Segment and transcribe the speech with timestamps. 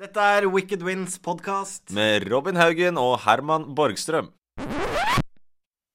[0.00, 1.90] Dette er Wicked Wins podkast.
[1.92, 4.30] Med Robin Haugen og Herman Borgstrøm.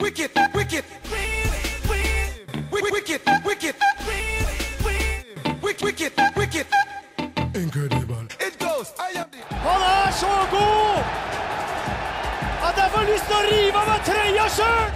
[0.04, 1.56] Wicked, wicked, wicked,
[2.70, 3.72] wicked, wicked,
[5.64, 6.66] wicked, wicked.
[7.56, 8.28] Incredible.
[8.40, 8.94] It goes.
[9.02, 9.42] I am the.
[9.66, 11.02] Han er så god
[12.68, 14.88] at jeg får lyst til å rive av meg trøya sjøl!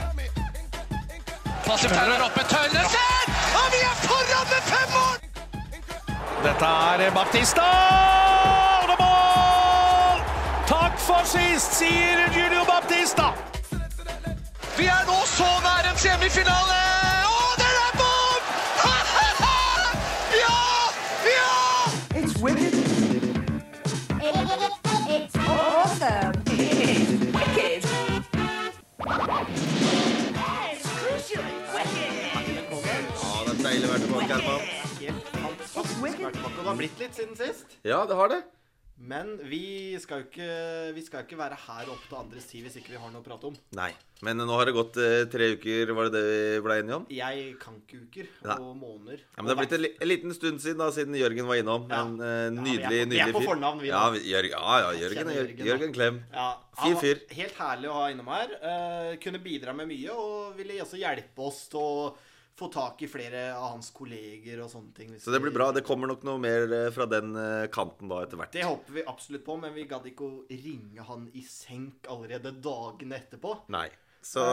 [1.66, 1.98] Passiv
[2.28, 3.34] oppe, Tønnesen!
[3.58, 5.18] Og vi er foran med fem mål!
[6.46, 8.39] Dette er Baptista!
[11.10, 13.34] For sist, sier Julio Baptista.
[14.78, 16.82] Vi er nå så nær en semifinale!
[17.30, 18.42] Og den er bom!
[20.44, 20.60] ja!
[21.32, 21.50] Ja!
[25.10, 26.34] It's awesome.
[26.46, 27.82] It's wicked.
[30.70, 32.14] It's crucially wicked.
[33.18, 34.34] Ja, det er deilig å være tilbake.
[35.02, 36.00] Helt fantastisk.
[36.06, 37.78] Vært tilbake, og Det har blitt litt siden sist.
[37.82, 38.42] Ja, det har det.
[39.00, 40.48] Men vi skal jo ikke,
[40.96, 43.26] vi skal ikke være her oppe til andres tid hvis ikke vi har noe å
[43.26, 43.54] prate om.
[43.78, 43.94] Nei.
[44.28, 47.06] Men nå har det gått eh, tre uker, var det det vi ble enige om?
[47.16, 48.58] Jeg kan ikke uker Nei.
[48.60, 49.22] og måneder.
[49.24, 51.62] Ja, men Det har blitt en, li en liten stund siden da, siden Jørgen var
[51.62, 51.86] innom.
[51.88, 52.02] Ja.
[52.04, 53.88] En eh, Ja, vi er på- vi er nydelig på fornavn, vi.
[53.94, 55.70] Ja, vi, Jørgen, ja, ja, Jørgen, kjenner er- Jørgen, da.
[55.72, 56.20] Jørgen Klem.
[56.36, 56.50] Ja,
[56.84, 57.22] Fin var fyr.
[57.40, 58.52] Helt herlig å ha innom her.
[58.74, 62.12] Eh, kunne bidra med mye og ville også hjelpe oss til å
[62.60, 65.14] få tak i flere av hans kolleger og sånne ting.
[65.22, 65.70] Så det blir bra.
[65.76, 68.54] Det kommer nok noe mer eh, fra den eh, kanten da etter hvert.
[68.56, 72.54] Det håper vi absolutt på, men vi gadd ikke å ringe han i senk allerede
[72.60, 73.56] dagene etterpå.
[73.74, 73.88] Nei.
[74.20, 74.44] Så,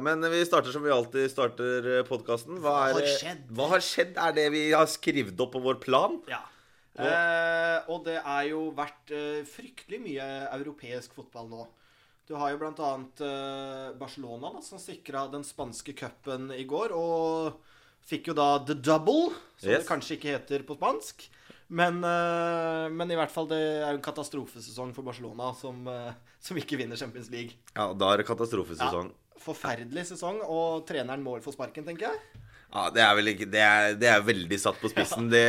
[0.00, 2.56] men vi starter som vi alltid starter podkasten.
[2.64, 3.42] Hva, Hva har skjedd?
[3.52, 4.14] Hva har skjedd?
[4.16, 6.16] Er det vi har skrevet opp på vår plan?
[6.30, 6.40] Ja.
[7.00, 11.66] Eh, og det er jo vært eh, fryktelig mye europeisk fotball nå.
[12.30, 16.92] Du har jo blant annet eh, Barcelona, da, som sikra den spanske cupen i går.
[16.94, 17.56] Og
[18.06, 19.82] fikk jo da the double, som Yes.
[19.82, 21.24] det kanskje ikke heter på spansk.
[21.74, 26.58] Men, eh, men i hvert fall det er en katastrofesesong for Barcelona, som, eh, som
[26.58, 27.58] ikke vinner Champions League.
[27.74, 29.10] Ja, da er det katastrofesesong.
[29.42, 32.46] Forferdelig sesong, og treneren må vel få sparken, tenker jeg.
[32.70, 35.26] Ja, det er vel ikke Det er, det er veldig satt på spissen.
[35.32, 35.42] Det,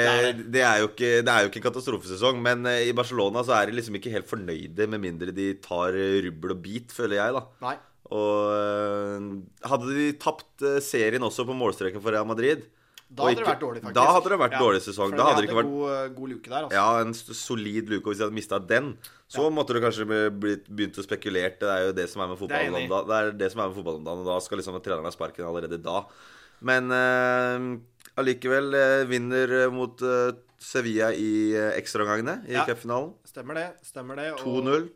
[0.53, 3.55] det er jo ikke, det er jo ikke en katastrofesesong, men eh, i Barcelona så
[3.59, 7.19] er de liksom ikke helt fornøyde med mindre de tar eh, rubbel og bit, føler
[7.19, 7.45] jeg, da.
[7.67, 7.77] Nei.
[8.11, 9.27] Og øh,
[9.71, 12.65] hadde de tapt serien også på målstreken for Real Madrid
[13.13, 13.95] Da hadde hadde det vært dårlig, faktisk.
[13.97, 15.11] Da hadde det vært dårlig sesong.
[15.11, 16.75] Da de hadde det ikke vært god, eh, god luke der, altså.
[16.77, 18.05] ja, en solid luke.
[18.05, 21.51] Og hvis de hadde mista den, så måtte du kanskje begynt å spekulere.
[21.59, 22.89] Det er jo det som er med fotballen om dagen.
[22.89, 25.03] da- Det er det som er med fotballen om dagen, og da skal liksom treneren
[25.03, 26.05] ha sparken allerede da.
[26.61, 27.79] Men uh,
[28.21, 32.65] allikevel uh, vinner mot uh, Sevilla i ekstraomgangene i Ja.
[32.65, 33.13] cupfinalen.
[33.25, 33.67] Stemmer det.
[33.83, 34.37] stemmer det.
[34.39, 34.89] 2-0.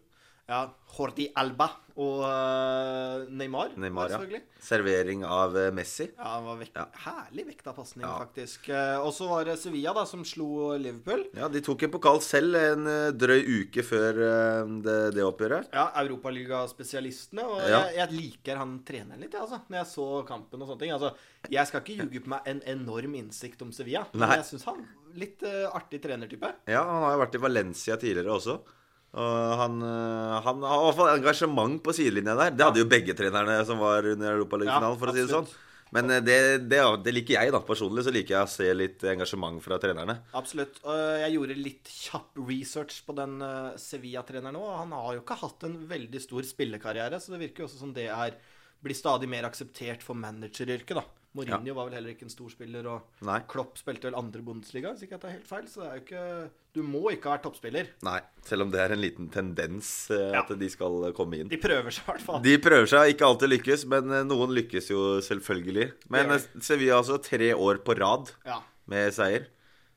[0.45, 0.59] Ja,
[0.93, 1.65] Jordi Alba
[1.97, 4.39] og eh, Neymar, Neymar, ja.
[4.61, 6.05] Servering av øh, Messi.
[6.11, 6.83] Ja, han var vek Ja.
[7.05, 8.17] Herlig vekta pasning, Ja.
[8.19, 8.67] faktisk.
[8.69, 11.23] Eh, og så var det Sevilla da, som slo Liverpool.
[11.39, 12.85] Ja, De tok en pokal selv en
[13.17, 14.21] drøy uke før
[14.85, 15.71] det, det oppgjøret.
[15.73, 17.47] Ja, Europaligaspesialistene.
[17.49, 17.81] Og Ja.
[17.87, 19.61] jeg, jeg liker han treneren litt, jeg, altså.
[19.69, 20.91] Når jeg så kampen og sånne ting.
[20.93, 21.13] Altså,
[21.49, 24.37] jeg skal ikke ljuge på meg en enorm innsikt om Sevilla, men Nei.
[24.43, 24.85] jeg syns han
[25.15, 26.53] litt eh, artig trenertype.
[26.67, 28.59] Ja, Han har jo vært i Valencia tidligere også.
[29.15, 32.55] Og han, øh, han har i hvert fall engasjement på sidelinja der.
[32.55, 35.47] Det hadde jo begge trenerne som var under Europaligafinalen, Ja, for å si det sånn.
[35.95, 36.37] Men øh, det,
[36.67, 37.61] det, det liker jeg, da.
[37.63, 40.17] Personlig så liker jeg å se litt engasjement fra trenerne.
[40.35, 40.81] Absolutt.
[41.21, 44.73] Jeg gjorde litt kjapp research på den eh, Sevilla-treneren òg.
[44.81, 47.95] Han har jo ikke hatt en veldig stor spillekarriere, så det virker jo også som
[47.95, 48.35] det er
[48.85, 51.05] blir stadig mer akseptert for manageryrket, da.
[51.35, 53.39] Mourinho var vel heller ikke en stor spiller, og Nei.
[53.51, 55.65] Klopp spilte vel andre Bundesliga, hvis ikke jeg tar helt feil.
[55.67, 57.89] Så det er jo ikke Du må ikke ha vært toppspiller.
[58.03, 60.41] Nei, selv om det er en liten tendens Ja.
[60.41, 61.47] at de skal komme inn.
[61.51, 62.41] De prøver seg i hvert fall.
[62.43, 65.91] De prøver seg, ikke alltid lykkes, men øh, noen lykkes jo selvfølgelig.
[66.11, 68.59] Men øh, Sevilla altså tre år på rad Ja.
[68.91, 69.47] med seier.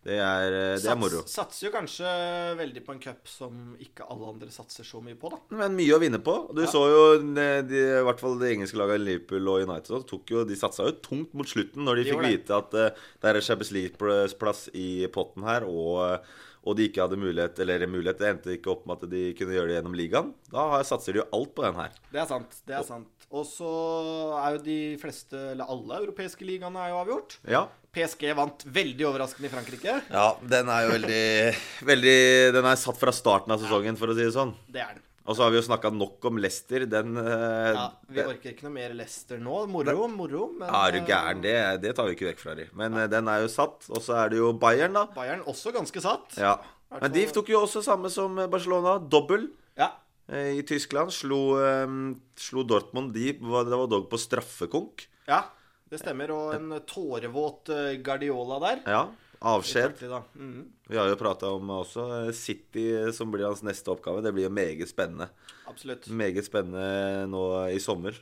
[0.09, 1.21] Det er, øh, det er moro.
[1.27, 2.13] Sats, satser jo kanskje
[2.59, 5.41] veldig på en cup som ikke alle andre satser så mye på, da.
[5.61, 6.37] Men mye å vinne på.
[6.57, 10.45] Du så jo de, i hvert fall det engelske laget Liverpool og United så jo,
[10.49, 13.41] de satsa jo tungt mot slutten når de, De fikk vite at uh, det er
[13.45, 16.25] Champions League-plass i potten her, og,
[16.69, 19.57] og de ikke hadde mulighet Eller mulighet, det endte ikke opp med at de kunne
[19.57, 20.35] gjøre det gjennom ligaen.
[20.53, 21.95] Da satser de jo alt på den her.
[22.13, 22.59] Det er sant.
[22.69, 23.27] det er sant.
[23.29, 23.71] Og så
[24.41, 27.39] er jo de fleste, eller alle europeiske ligaene er jo avgjort.
[27.49, 27.67] Ja.
[27.93, 29.99] PSG vant veldig overraskende i Frankrike.
[30.13, 31.27] ja, den er jo veldig,
[31.89, 32.17] veldig
[32.57, 34.55] Den er satt fra starten av sesongen, for å si det sånn.
[34.69, 35.05] Det er den.
[35.29, 36.87] Og så har vi jo snakka nok om Leicester.
[36.89, 39.59] Den eh, Ja, Vi orker ikke noe mer Leicester nå.
[39.69, 40.47] Moro, moro.
[40.57, 41.43] Men er du gæren?
[41.45, 41.53] Det,
[41.85, 42.71] det tar vi ikke vekk fra dem.
[42.81, 43.07] Men ja.
[43.13, 43.85] den er jo satt.
[43.93, 45.05] Og så er det jo Bayern, da.
[45.11, 46.39] eh, Bayern også ganske satt.
[46.41, 46.55] Ja.
[46.97, 48.97] Men de tok jo også samme som Barcelona.
[48.99, 49.91] Dobbel Ja.
[50.33, 51.13] eh, i Tyskland.
[51.13, 51.87] Slo, eh,
[52.41, 53.13] slo Dortmund.
[53.13, 55.07] De det var dog på straffekonk.
[55.29, 55.45] ja,
[55.91, 56.33] det stemmer.
[56.33, 58.81] Og en tårevåt eh, Guardiola der.
[58.89, 59.05] Ja.
[59.41, 60.01] Avskjed.
[60.35, 60.65] Mm.
[60.89, 64.23] Vi har jo prata om også eh, City, som blir hans neste oppgave.
[64.25, 65.29] Det blir jo meget spennende.
[65.71, 66.09] Absolutt.
[66.11, 68.19] Meget spennende nå i sommer.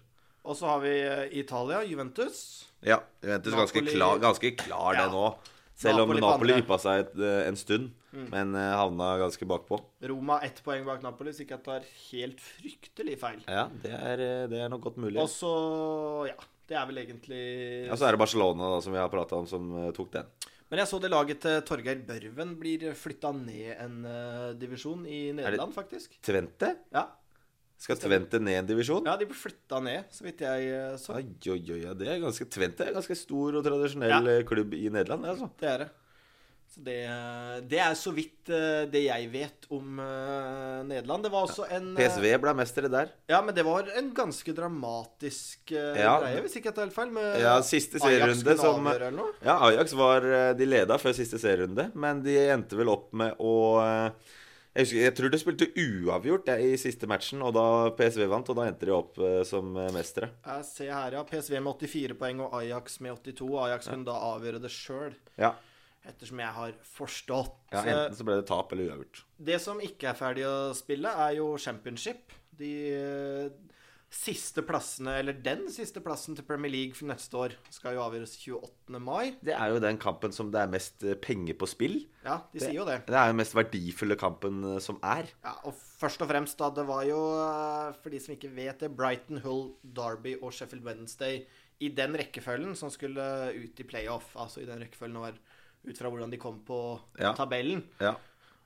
[0.46, 2.66] Og så har vi eh, Italia, Juventus.
[2.84, 5.12] Ja, Juventus ganske klar, ganske klar det Ja.
[5.12, 5.28] nå.
[5.76, 7.90] Selv Napoli om Napoli yppa seg et, eh, en stund,
[8.32, 9.76] men eh, havna ganske bakpå.
[10.08, 13.42] Roma ett poeng bak Napoli, så ikke jeg tar helt fryktelig feil.
[13.44, 15.20] Ja, det er, eh, det er nok godt mulig.
[15.20, 15.50] Og så
[16.30, 16.36] Ja,
[16.68, 17.42] det er vel egentlig
[17.90, 20.24] Ja, så er det Barcelona, da, som vi har prata om, som eh, tok den.
[20.70, 25.20] Men jeg så det laget til Torgeir Børven blir flytta ned en eh, divisjon i
[25.36, 26.16] Nederland, faktisk.
[26.26, 26.72] Tvente?
[26.94, 27.04] Ja.
[27.78, 29.04] Skal Tvente ned en divisjon?
[29.06, 31.18] ja, de ble flytta ned, så vidt jeg eh, så.
[31.20, 34.38] Oi, oi, oi, ja, det er ganske Tvente er en ganske stor og tradisjonell Ja.
[34.40, 35.28] eh, klubb i Nederland.
[35.28, 35.50] Altså.
[35.60, 35.88] Det er det.
[36.76, 36.96] Det,
[37.70, 41.24] det er så vidt eh, det jeg vet om eh, Nederland.
[41.24, 43.14] Det var også en eh, PSV ble mestere der.
[43.32, 46.18] Ja, men det var en ganske dramatisk eh, Ja.
[46.20, 47.14] greie, hvis ikke jeg tar helt feil.
[47.16, 48.90] Med Ja, siste serierunde som.
[49.40, 53.40] Ja, Ajax var eh, De leda før siste serierunde, men de endte vel opp med
[53.40, 54.34] å eh,
[54.76, 57.62] jeg, husker, jeg tror de spilte uavgjort jeg, i siste matchen, og da
[57.96, 58.50] PSV vant.
[58.52, 60.28] Og da endte de opp uh, som eh, mestere.
[60.44, 61.22] Jeg ser her, ja.
[61.24, 63.48] PSV med 84 poeng og Ajax med 82.
[63.64, 65.54] Ajax kunne da avgjøre det sjøl, Ja.
[66.08, 67.56] Ettersom jeg har forstått.
[67.74, 69.24] ja, Enten så ble det tap eller uavgjort.
[69.50, 72.32] det som ikke er ferdig å spille, er jo championship.
[72.56, 73.48] De eh,
[74.16, 78.36] siste plassene, eller den siste plassen til Premier League for neste år, skal jo avgjøres
[78.38, 79.00] 28.
[79.02, 79.34] mai.
[79.44, 81.98] Det er jo den kampen som det er mest eh, penger på spill.
[82.24, 83.00] Ja, de sier jo det.
[83.10, 85.28] Det er jo den mest verdifulle kampen eh, som er.
[85.44, 87.18] Ja, og først og fremst da, det var jo,
[88.00, 91.42] for de som ikke vet det, Brighton, Hull, Derby og Sheffield Wednesday
[91.84, 93.20] i den rekkefølgen som skulle
[93.52, 94.30] ut i playoff.
[94.40, 95.36] Altså i den rekkefølgen var
[95.86, 96.80] ut fra hvordan de kom på
[97.20, 97.32] Ja.
[97.38, 97.82] tabellen.
[98.00, 98.14] Ja.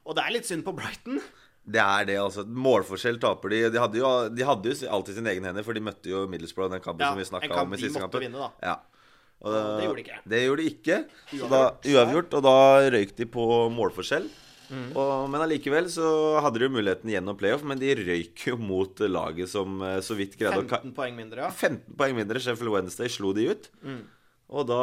[0.06, 1.20] Og det er litt synd på Brighton.
[1.70, 2.46] Det er det, altså.
[2.49, 3.58] Målforskjell taper de.
[3.70, 6.70] De hadde jo, de hadde jo alltid sine egne hender, for de møtte jo Middlesbrough
[6.72, 8.25] den kampen Ja, som vi snakka om i siste kampen.
[8.25, 8.50] vinne, da.
[8.64, 8.76] Ja.
[9.40, 10.19] Og, det gjorde de ikke.
[10.28, 10.96] Det gjorde de ikke.
[11.38, 11.61] Så da,
[11.93, 12.34] Uavgjort.
[12.34, 12.56] og da
[12.93, 14.26] røyk de på målforskjell.
[14.70, 14.90] Mm.
[14.94, 19.00] Og, men allikevel så hadde de jo muligheten gjennom playoff, men de røyk jo mot
[19.11, 21.50] laget som eh, så vidt greide å 15 poeng mindre, ja.
[21.50, 22.38] 15 poeng mindre.
[22.38, 23.69] Sheffield Wednesday slo de ut.
[23.82, 24.02] Mm.
[24.50, 24.79] Og da,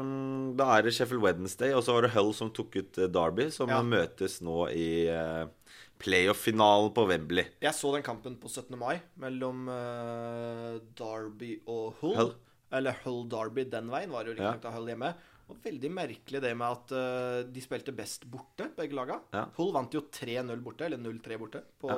[0.00, 3.10] mm, da er det Sheffield Wednesday, og så var det Hull som tok ut eh,
[3.12, 3.82] Derby, som Ja.
[3.84, 5.44] møtes nå i eh,
[6.02, 7.44] playoff-finalen på Wembley.
[7.62, 8.72] Jeg så den kampen på 17.
[8.78, 12.16] mai mellom uh, Derby og Hull.
[12.16, 12.32] Hull.
[12.72, 14.54] Eller Hull Derby den veien, var jo Ja.
[14.56, 14.72] riktignok ja.
[14.78, 15.12] Hull hjemme.
[15.52, 19.20] Og veldig merkelig det med at uh, de spilte best borte, begge laga.
[19.34, 19.44] Ja.
[19.58, 21.92] Hull vant jo 3-0 borte, eller 0-3 borte, på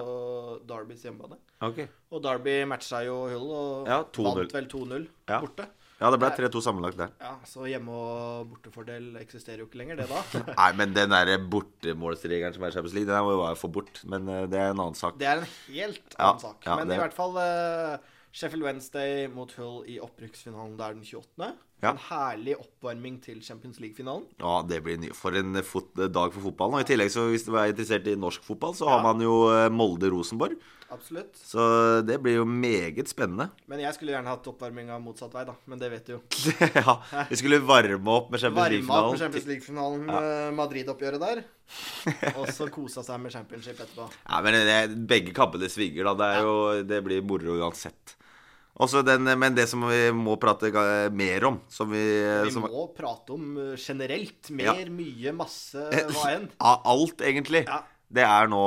[0.67, 1.38] Derbys hjemmebane.
[1.62, 1.84] Ok.
[2.10, 5.40] Og Derby matcha jo Hull og Ja, vant vel 2-0 Ja.
[5.40, 5.69] borte.
[6.04, 7.12] Ja, det ble 3-2 sammenlagt der.
[7.24, 10.20] Ja, Så hjemme- og bortefordel eksisterer jo ikke lenger, det da.
[10.60, 13.70] Nei, men den der bortemålsregelen som er i Champions League, den må jo bare få
[13.72, 14.02] bort.
[14.04, 15.16] Men eh, det er en annen sak.
[15.20, 16.60] Det er en helt Ja, annen sak.
[16.68, 17.96] ja, Men det- i hvert fall eh,
[18.34, 21.52] Sheffield Wednesday mot Hull i opprykksfinalen der den 28.
[21.84, 21.92] Ja.
[21.94, 24.25] En herlig oppvarming til Champions League-finalen.
[24.40, 25.10] Ja, det blir ny.
[25.16, 26.78] For en dag for fotballen.
[26.78, 28.96] Og i tillegg, så hvis du er interessert i norsk fotball, så Ja.
[28.96, 30.56] har man jo eh, Molde-Rosenborg.
[30.94, 31.34] Absolutt.
[31.34, 31.58] Så
[32.06, 33.48] det blir jo meget spennende.
[33.66, 35.54] Men jeg skulle gjerne hatt oppvarminga motsatt vei, da.
[35.66, 36.20] Men det vet du jo.
[36.78, 36.94] ja,
[37.31, 38.86] vi skulle varme opp med Champions League-finalen.
[38.92, 40.50] Varme opp med Champions League-finalen, ja.
[40.54, 41.42] Madrid-oppgjøret der.
[42.38, 44.06] Og så kosa seg med championship etterpå.
[44.28, 44.78] Ja, men det,
[45.10, 46.14] begge kampene svinger, da.
[46.20, 46.54] Det, jo,
[46.86, 48.14] det blir moro uansett.
[49.06, 50.70] Den, men det som vi må prate
[51.14, 52.00] mer om som vi,
[52.44, 54.50] Vi som, må prate om eh, generelt.
[54.50, 54.90] Mer, Ja.
[54.90, 55.78] mye, masse,
[56.10, 56.48] hva enn.
[56.60, 57.64] Av alt, egentlig.
[57.68, 57.84] Ja.
[58.10, 58.64] Det er nå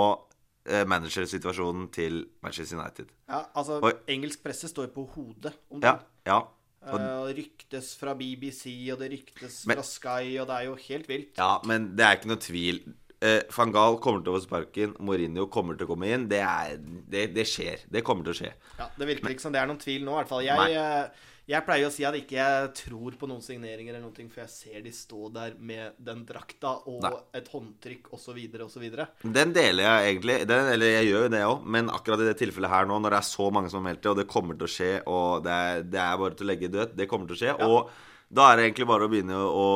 [0.67, 3.11] eh, managersituasjonen til Manchester United.
[3.27, 5.91] Ja, altså, og, engelsk presse står på hodet om det.
[5.91, 5.99] ja.
[6.31, 6.39] ja.
[6.87, 10.75] Og det ryktes fra BBC, og det ryktes Men- fra Sky, og det er jo
[10.87, 11.33] helt vilt.
[11.35, 12.77] Ja, men det er ikke noe tvil.
[13.19, 14.93] Eh, Van Gaal kommer til å få sparken.
[15.01, 16.27] Mourinho kommer til å komme inn.
[16.29, 17.87] Det, er, det, det skjer.
[17.89, 18.51] Det kommer til å skje.
[18.77, 20.45] Ja, Det virker ikke som det er noen tvil nå, i hvert fall.
[20.45, 24.27] Jeg, eh, jeg pleier å si at ikke jeg tror på noen signeringer eller noe,
[24.29, 27.13] for jeg ser de stå der med den drakta og Nei.
[27.39, 28.37] et håndtrykk osv.
[28.67, 28.87] osv.
[29.23, 30.39] Den deler jeg egentlig.
[30.51, 33.15] Den, eller jeg gjør jo det òg, men akkurat i det tilfellet her nå, når
[33.15, 35.47] det er så mange som har meldt det, og det kommer til å skje, og
[35.47, 37.55] det er, det er bare til å legge død, det kommer til å skje.
[37.65, 37.95] Og
[38.29, 39.69] da er det egentlig bare å begynne å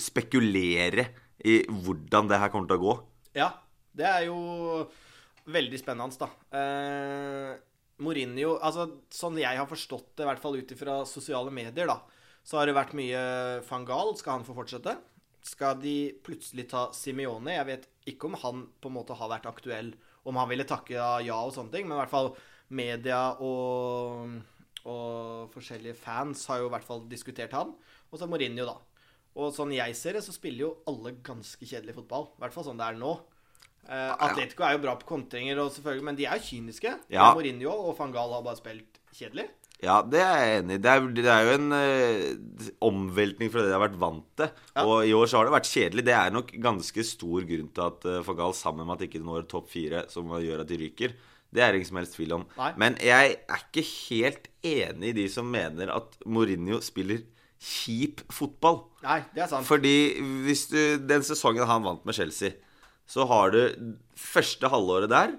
[0.00, 1.10] spekulere
[1.46, 2.94] i hvordan det her kommer til å gå.
[3.38, 3.50] Ja,
[3.96, 4.38] det er jo
[5.50, 6.30] veldig spennende, da.
[6.56, 7.52] Eh,
[8.00, 12.00] Mourinho Altså, sånn jeg har forstått det, i hvert fall ut ifra sosiale medier, da,
[12.44, 13.22] så har det vært mye
[13.68, 14.14] van Gaal.
[14.18, 14.96] Skal han få fortsette?
[15.46, 17.56] Skal de plutselig ta Simione?
[17.56, 19.94] Jeg vet ikke om han på en måte har vært aktuell,
[20.28, 22.34] om han ville takke ja og sånne ting, men i hvert fall
[22.76, 24.36] media og,
[24.84, 27.72] og forskjellige fans har jo i hvert fall diskutert han.
[28.10, 28.76] Og så Mourinho, da.
[29.38, 32.32] Og sånn jeg ser det, så spiller jo alle ganske kjedelig fotball.
[32.34, 33.14] I hvert fall sånn det er nå.
[33.86, 36.92] Uh, Atletico er jo bra på kontringer, og selvfølgelig, men de er jo kyniske.
[37.12, 37.30] Ja.
[37.34, 39.48] Mourinho og van Gaal har bare spilt kjedelig.
[39.80, 40.82] Ja, det er jeg enig i.
[40.84, 44.52] Det det er jo en uh, omveltning fra det de har vært vant til.
[44.82, 46.04] Og i år så har det vært kjedelig.
[46.10, 49.24] Det er nok ganske stor grunn til at uh, Fagal, sammen med at de ikke
[49.24, 51.16] når topp fire, som gjør at de ryker,
[51.50, 52.46] det er det ingen som helst tvil om.
[52.60, 52.70] Nei.
[52.78, 57.24] Men jeg er ikke helt enig i de som mener at Mourinho spiller
[57.60, 58.82] kjip fotball.
[59.04, 59.68] Nei, det er sant.
[59.68, 59.94] Fordi
[60.46, 62.56] hvis du Den sesongen han vant med Chelsea,
[63.10, 65.36] så har du første halvåret der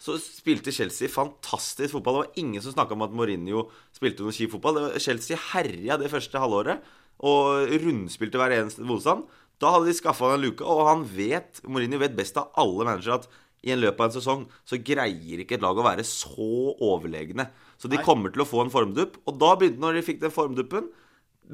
[0.00, 2.14] så spilte Chelsea fantastisk fotball.
[2.14, 4.78] Det var ingen som snakka om at Mourinho spilte noe kjip fotball.
[4.96, 6.80] Chelsea herja det første halvåret
[7.20, 9.26] og rundspilte hver eneste motstand.
[9.60, 13.20] Da hadde de skaffa en luke, og han vet Mourinho vet best av alle managere
[13.20, 13.28] at
[13.60, 17.50] i en løpet av en sesong så greier ikke et lag å være så overlegne.
[17.76, 18.06] Så de Nei.
[18.06, 19.18] kommer til å få en formdupp.
[19.28, 20.88] Og da begynte når de fikk den formduppen,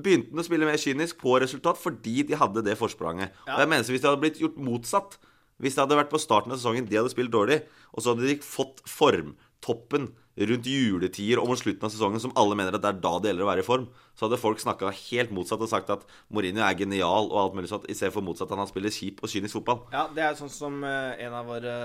[0.02, 3.34] begynte han å spille mer kynisk på resultat fordi de hadde det forspranget.
[3.48, 5.18] Og jeg mener Hvis det hadde blitt gjort motsatt,
[5.62, 7.62] hvis det hadde vært på starten av sesongen de hadde spilt dårlig,
[7.92, 12.56] og så hadde de fått formtoppen rundt juletider og mot slutten av sesongen, som alle
[12.58, 14.90] mener at det er da det gjelder å være i form, så hadde folk snakka
[14.96, 18.60] helt motsatt og sagt at Mourinho er genial og alt mulig sånt, istedenfor motsatt at
[18.60, 19.82] han spiller kjip og kynisk fotball.
[19.92, 21.76] Ja, det er sånn som eh, en av våre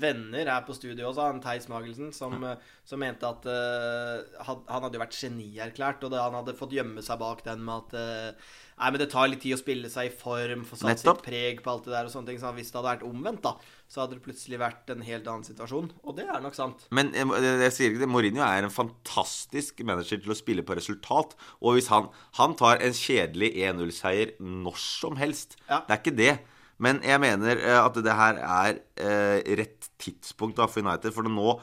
[0.00, 4.64] venner her på studio også, han Theis Magelsen, som, eh, som mente at uh, han,
[4.68, 7.84] han hadde jo vært genierklært, og det, han hadde fått gjemme seg bak den med
[7.84, 11.00] at uh, Nei, men det tar litt tid å spille seg i form, få satt
[11.02, 12.36] sitt preg på alt det der og sånne ting.
[12.38, 13.56] Så hvis det hadde vært omvendt, da,
[13.88, 15.88] så hadde det plutselig vært en helt annen situasjon.
[16.04, 16.84] Og det er nok sant.
[16.94, 17.24] Men jeg,
[17.64, 21.32] jeg sier ikke det, Mourinho er en fantastisk manager til å spille på resultat.
[21.64, 25.80] Og hvis han, han tar en kjedelig 1-0-seier når som helst Ja.
[25.88, 26.36] Det er ikke det.
[26.84, 31.10] Men jeg mener eh, at det her er eh, rett tidspunkt da for United.
[31.14, 31.56] For nå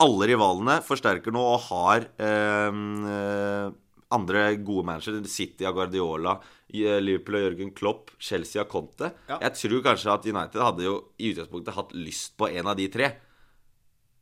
[0.00, 2.80] Alle rivalene forsterker nå og har eh,
[3.12, 3.68] eh,
[4.10, 5.20] andre gode managere.
[5.28, 9.12] City av Guardiola, eh, Liverpool og Jørgen Klopp, Chelsea og Conte.
[9.28, 9.38] Ja.
[9.46, 12.88] Jeg tror kanskje at United hadde jo i utgangspunktet hatt lyst på en av de
[12.92, 13.10] tre.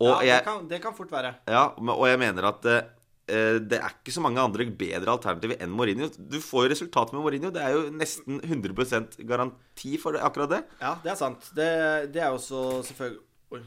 [0.01, 1.35] Og Ja, det kan, det kan fort være.
[1.51, 5.73] ja, og jeg mener at eh, det er ikke så mange andre bedre alternativer enn
[5.75, 6.07] Mourinho.
[6.17, 7.51] Du får jo resultatet med Mourinho.
[7.51, 10.61] Det er jo nesten 100% garanti for det, akkurat det.
[10.81, 11.51] Ja, det er sant.
[11.59, 13.25] Det, det er også selvfølgelig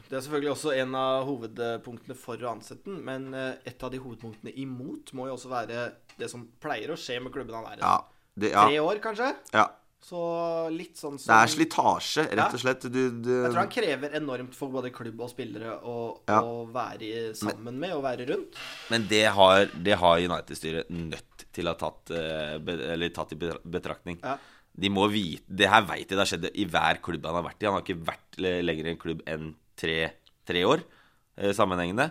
[0.08, 3.90] Det er selvfølgelig også en av hovedpunktene for å ansette den, men eh, et av
[3.90, 7.66] de hovedpunktene imot må jo også være det som pleier å skje med klubben han
[7.66, 7.82] er i.
[7.82, 7.96] Ja,
[8.38, 9.30] det, ja, Tre år, kanskje?
[9.52, 9.68] ja.
[10.02, 10.18] Så
[10.74, 12.82] litt sånn som Det er slitasje, rett og slett.
[12.90, 15.92] Du, du, Jeg tror han krever enormt for både klubb og spillere å,
[16.26, 16.40] Ja.
[16.42, 18.58] å være sammen sammen med og være rundt.
[18.90, 22.58] Men det har, det har United-styret nødt til å ha tatt, eh,
[22.96, 24.18] eller tatt i betraktning.
[24.24, 24.34] Ja.
[24.74, 27.46] De må vite Det her veit de det har skjedd i hver klubb han har
[27.46, 27.66] vært i.
[27.70, 29.98] Han har ikke vært lenger i en klubb enn tre,
[30.44, 30.82] tre år
[31.38, 32.10] eh, sammenhengende.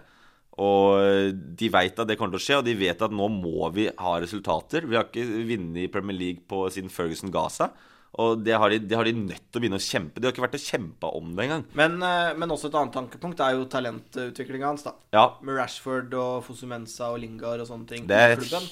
[0.62, 3.70] Og de veit at det kommer til å skje, og de vet at nå må
[3.74, 4.86] vi ha resultater.
[4.86, 7.82] Vi har ikke vunnet i Premier League på, siden Ferguson ga seg.
[8.20, 10.20] Og det har, de, det har de nødt til å begynne å kjempe.
[10.20, 11.62] De har ikke vært og kjempa om det engang.
[11.80, 14.92] Men, eh, men også et annet tankepunkt er jo talentutviklinga hans, da.
[15.16, 18.18] Ja, Med Rashford og Fosumensa og Lingard og sånne ting det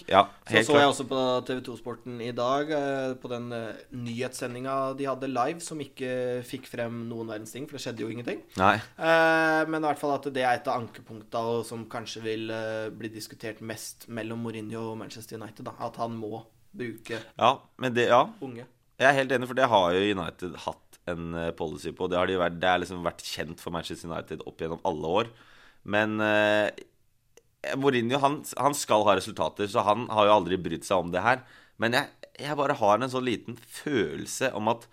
[0.10, 0.90] ja, Så så jeg klart.
[0.92, 6.44] også på TV2-sporten i dag, eh, på den uh, nyhetssendinga de hadde live, som ikke
[6.48, 8.42] fikk frem noen verdens ting, for det skjedde jo ingenting.
[8.60, 8.76] Nei.
[9.00, 12.90] Eh, men i hvert fall at det er et av ankepunktene som kanskje vil eh,
[12.92, 15.64] bli diskutert mest mellom Mourinho og Manchester United.
[15.70, 15.76] Da.
[15.80, 16.44] At han må
[16.76, 18.26] bruke Ja, men det Ja.
[18.42, 18.66] unge.
[19.00, 22.10] Jeg er helt enig, for det har jo United hatt en eh, policy på.
[22.12, 25.14] Det har de vært, det har liksom vært kjent for Manchester United opp gjennom alle
[25.22, 25.30] år.
[25.90, 26.68] Men eh,
[27.80, 31.24] Mourinho han, han skal ha resultater, så han har jo aldri brydd seg om det
[31.24, 31.44] her.
[31.80, 32.12] Men jeg,
[32.44, 34.88] jeg bare har en sånn liten følelse om at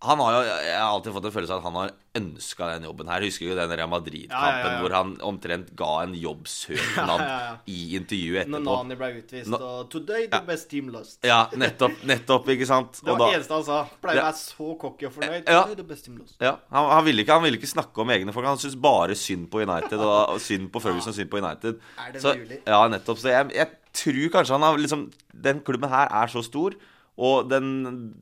[0.00, 2.86] han har jo, Jeg har alltid fått en følelse av at han har ønska den
[2.88, 3.22] jobben her.
[3.22, 4.78] Husker du den Real Madrid-kampen Ja, ja, ja.
[4.80, 7.24] hvor han omtrent ga en jobbsøknad
[7.74, 8.62] i intervjuet etterpå?
[8.64, 8.78] Når?
[8.88, 11.20] Nani ble utvist, Nå- og 'Today the best team lost'.
[11.28, 13.02] Ja, nettopp, nettopp, ikke sant?
[13.04, 13.80] Det var det eneste han sa.
[14.02, 15.44] Pleier å være så cocky og fornøyd.
[15.44, 15.60] Ja.
[15.66, 16.38] 'Today the best team lost'.
[16.40, 18.48] Ja, han, han, ville ikke, han ville ikke snakke om egne folk.
[18.48, 19.98] Han syntes bare synd på United.
[20.00, 21.76] Og, og synd på Ferguson og synd på United.
[22.00, 22.62] Er det så, mulig?
[22.66, 23.20] Ja, nettopp.
[23.20, 23.68] Så jeg, jeg
[24.00, 25.06] tror kanskje han har liksom
[25.46, 26.74] Den klubben her er så stor,
[27.20, 28.14] og den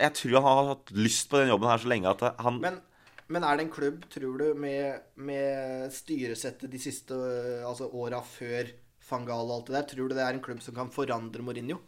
[0.00, 2.80] Jeg tror han har hatt lyst på den jobben her så lenge at han Men,
[3.28, 8.22] men er det en klubb, tror du, med, med styresettet de siste øh, altså åra
[8.24, 8.72] før
[9.02, 11.80] Fangal og alt det der, tror du det er en klubb som kan forandre Mourinho?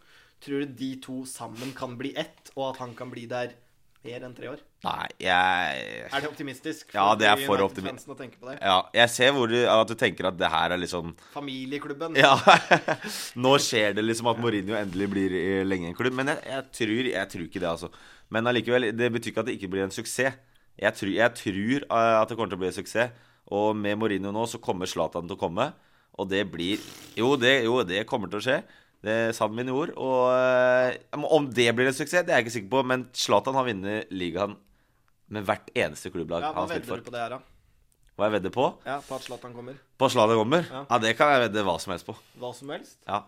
[0.45, 3.55] Tror du de to sammen kan bli ett, og at han kan bli der
[4.05, 4.63] mer enn tre år?
[4.85, 6.91] Nei, jeg Er det optimistisk?
[6.93, 8.59] Ja, det er for United-fansen å tenke på det?
[8.61, 12.19] Ja, jeg ser hvor du, at du tenker at det her er liksom Familieklubben.
[12.21, 12.35] Ja.
[13.45, 16.17] Nå skjer det liksom at Mourinho endelig blir i lenge en klubb.
[16.19, 17.91] Men jeg, jeg, tror, jeg tror ikke det, altså.
[18.35, 20.37] Men allikevel, det betyr ikke at det ikke blir en suksess.
[20.81, 23.27] Jeg tror, jeg tror eh, at det kommer til å bli en suksess.
[23.55, 25.71] Og med Mourinho nå så kommer Zlatan til å komme.
[26.21, 26.83] Og det blir
[27.19, 28.61] Jo, det, jo, det kommer til å skje.
[29.05, 29.93] Det sa min ord.
[30.01, 32.85] Og eh, om det blir en suksess, det er jeg ikke sikker på.
[32.89, 34.57] Men Zlatan har vunnet ligaen
[35.35, 37.03] med hvert eneste klubblag Ja, han har spilt for.
[37.03, 37.41] du på det her, da?
[38.15, 38.67] Hva jeg vedder på?
[38.87, 39.79] Ja, på at Zlatan kommer.
[39.99, 40.67] På at Zlatan kommer?
[40.71, 40.85] Ja.
[40.89, 40.99] Ja.
[41.03, 42.15] det kan jeg vedde hva som helst på.
[42.41, 42.99] Hva som helst.
[43.09, 43.25] Ja.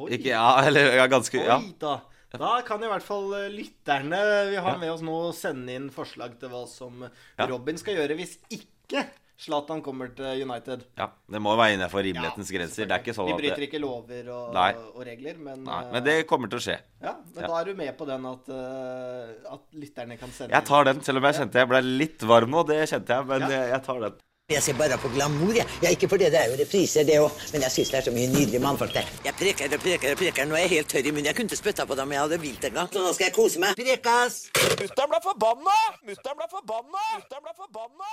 [0.00, 0.06] Oi.
[0.16, 1.58] Ikke Ja, eller ja, ganske Ja.
[1.60, 1.98] Oi da.
[2.30, 4.18] Da kan i hvert fall eh, lytterne
[4.52, 7.02] vi har med oss nå sende inn forslag til hva som.
[7.50, 9.02] Robin skal gjøre hvis ikke
[9.40, 10.82] Zlatan kommer til United.
[10.98, 11.06] ja.
[11.30, 12.84] Det må være innenfor rimelighetens grenser.
[12.86, 14.72] Det er ikke sånn Vi De bryter ikke lover og, Nei.
[14.94, 16.78] og regler, men, Nei, eh, men det kommer til å skje.
[17.02, 17.46] ja, men Ja.
[17.48, 21.00] da er du med på den at, eh, at lytterne kan sende Jeg tar den,
[21.02, 22.66] selv om jeg kjente jeg ble litt varm nå.
[22.66, 23.48] Det kjente jeg, men Ja.
[23.48, 24.12] jeg, jeg tar den.
[24.50, 25.64] Jeg ser bare på glamour, jeg.
[25.80, 27.30] Ja, ikke for det, det er jo repriser, det òg.
[27.52, 29.06] Men jeg syns det er så mye nydelige mannfolk der.
[29.22, 30.44] Jeg preker og preker og preker.
[30.50, 31.24] Nå er jeg helt tørr i munnen.
[31.30, 32.88] Jeg kunne ikke spytta på dem jeg hadde vilt en gang.
[32.90, 33.76] Så nå skal jeg kose meg.
[33.78, 34.50] Prekas!
[34.82, 35.78] Mutter'n ble forbanna!
[36.02, 37.04] Mutter'n ble forbanna!
[37.22, 38.10] Mutter'n ble forbanna!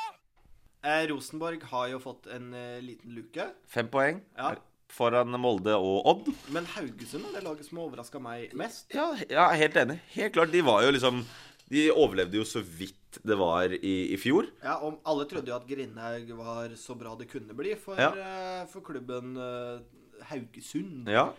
[0.86, 3.48] Eh, Rosenborg har jo fått en eh, liten luke.
[3.67, 4.53] Fem poeng Ja.
[4.93, 6.29] foran Molde og Odd.
[6.53, 8.93] Men Haugesund er det laget som har overraska meg mest.
[8.96, 10.00] Ja, ja, helt enig.
[10.13, 10.51] Helt klart.
[10.51, 11.25] De var jo liksom
[11.69, 14.46] De overlevde jo så vidt det var i, i fjor.
[14.63, 18.13] Ja, og Alle trodde jo at Grindhaug var så bra det kunne bli for, Ja.
[18.15, 19.81] eh, for klubben eh,
[20.29, 21.10] Haugesund.
[21.12, 21.34] Ja.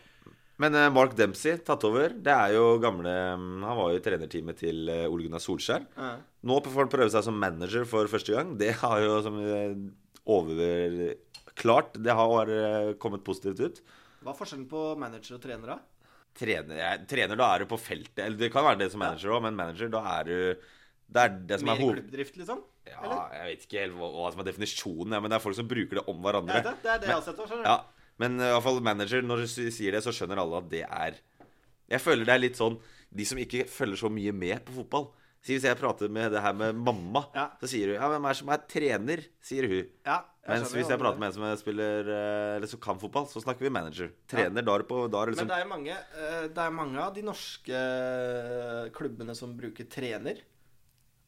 [0.63, 2.15] Men eh, Mark Dempsey tatt over.
[2.15, 5.87] Det er jo gamle mm, Han var jo i trenerteamet til eh, Ole Gunnar Solskjær.
[5.95, 6.15] Ja.
[6.49, 8.57] Nå får han prøve seg som manager for første gang.
[8.59, 9.77] Det har jo som eh,
[10.29, 10.59] over
[11.99, 12.51] det har
[13.03, 13.79] kommet positivt ut.
[14.23, 15.79] Hva er forskjellen på manager og trener, da?
[16.39, 18.21] Trener, trener, da er du på feltet.
[18.23, 20.37] Eller det kan være det som manager òg, men manager, da er du
[21.09, 21.99] Det er det som Mer er hoved...
[21.99, 22.61] klubbdrift, liksom?
[22.87, 23.23] Ja, Eller?
[23.35, 25.69] jeg vet ikke helt hva, hva som er definisjonen, ja, men det er folk som
[25.71, 26.61] bruker det om hverandre.
[26.65, 27.41] det, det er det jeg har sett.
[27.43, 27.69] skjønner du?
[27.69, 27.79] Ja,
[28.19, 31.19] men i hvert fall manager, når du sier det, så skjønner alle at det er
[31.89, 32.79] Jeg føler det er litt sånn
[33.15, 35.07] De som ikke følger så mye med på fotball.
[35.41, 37.47] så Hvis jeg prater med det her med mamma, Ja.
[37.61, 39.23] så sier hun Ja, hvem er det som er trener?
[39.41, 39.87] sier hun.
[40.05, 43.41] Ja, Mens hvis jeg prater med en som spiller eh, Eller som kan fotball, så
[43.45, 44.11] snakker vi manager.
[44.27, 46.59] Trener, da er det på da er det Men liksom det er, mange, eh, det
[46.65, 50.41] er mange av de norske klubbene som bruker trener,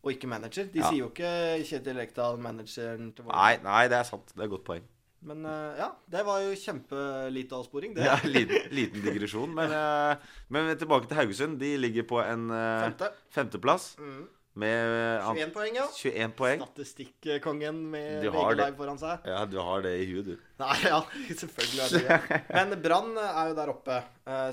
[0.03, 0.65] og ikke manager.
[0.73, 0.89] De Ja.
[0.91, 4.27] sier jo ikke Kjetil Rekdal, manageren til Nei, nei, det er sant.
[4.35, 4.83] Det er et godt poeng.
[5.23, 7.95] Men eh, ja, det var jo kjempelite avsporing.
[7.95, 9.53] Det Ja, liten, liten digresjon.
[9.55, 11.59] Men, eh, men tilbake til Haugesund.
[11.61, 13.11] De ligger på en eh, Femte.
[13.37, 14.23] femteplass Mm.
[14.55, 15.85] med eh, 21 poeng, ja.
[15.95, 16.65] 21 poeng.
[16.65, 18.57] Statistikkongen med VG.
[18.63, 19.29] Live foran seg.
[19.29, 20.49] Ja, du har det i huet, du.
[20.63, 21.03] Nei, ja,
[21.43, 22.41] selvfølgelig har det det.
[22.57, 24.01] Men Brann er jo der oppe.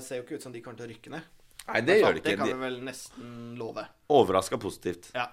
[0.04, 1.34] Ser jo ikke ut som de kommer til å rykke ned.
[1.68, 2.28] Nei, det gjør de ikke.
[2.30, 3.82] Det kan vi vel nesten love.
[4.12, 5.10] Overraska positivt.
[5.16, 5.26] Ja.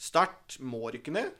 [0.00, 1.30] Start må rykke ned.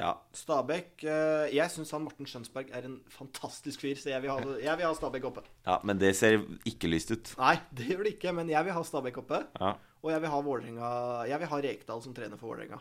[0.00, 0.16] Ja.
[0.34, 4.38] Stabæk eh, Jeg syns han Morten Skjønsberg er en fantastisk fyr, så jeg vil ha,
[4.58, 5.44] jeg vil ha Stabæk oppe.
[5.66, 7.34] ja, men det ser ikke lyst ut.
[7.38, 9.42] Nei, det gjør det ikke, men jeg vil ha Stabæk oppe.
[9.60, 9.74] Ja.
[10.04, 10.88] Og jeg vil ha Vålerenga
[11.30, 12.80] Jeg vil ha Rekdal som trener for Vålerenga.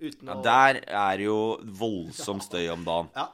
[0.00, 1.36] Uten Ja, å der er jo
[1.78, 3.10] voldsom støy om dagen.
[3.18, 3.28] Ja,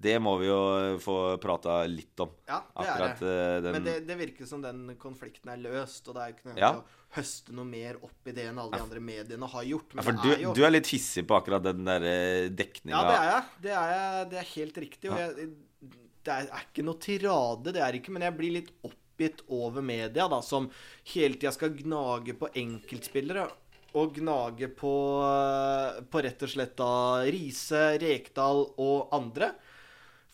[0.00, 0.58] Det må vi jo
[1.02, 2.30] få prata litt om.
[2.48, 3.34] ja det Akkurat er det.
[3.34, 6.36] eh, den Men det, det virker som den konflikten er løst, og det er jo
[6.38, 6.72] ikke noe Ja.
[6.78, 6.84] å
[7.16, 9.94] høste noe mer opp i det enn alle de andre mediene har gjort.
[9.96, 12.98] ja, For du, er jo du er litt hissig på akkurat den der eh, dekninga.
[12.98, 13.46] Ja, det er jeg.
[13.64, 15.12] Det er, jeg, det er helt riktig.
[15.12, 15.48] Og jeg,
[16.28, 19.84] det er, er ikke noe tirade, det er ikke, men jeg blir litt oppgitt over
[19.84, 20.68] media, da, som
[21.14, 23.48] hele tida skal gnage på enkeltspillere.
[23.96, 24.92] Og gnage på,
[26.12, 26.92] på rett og slett da
[27.24, 29.54] Riise, Rekdal og andre.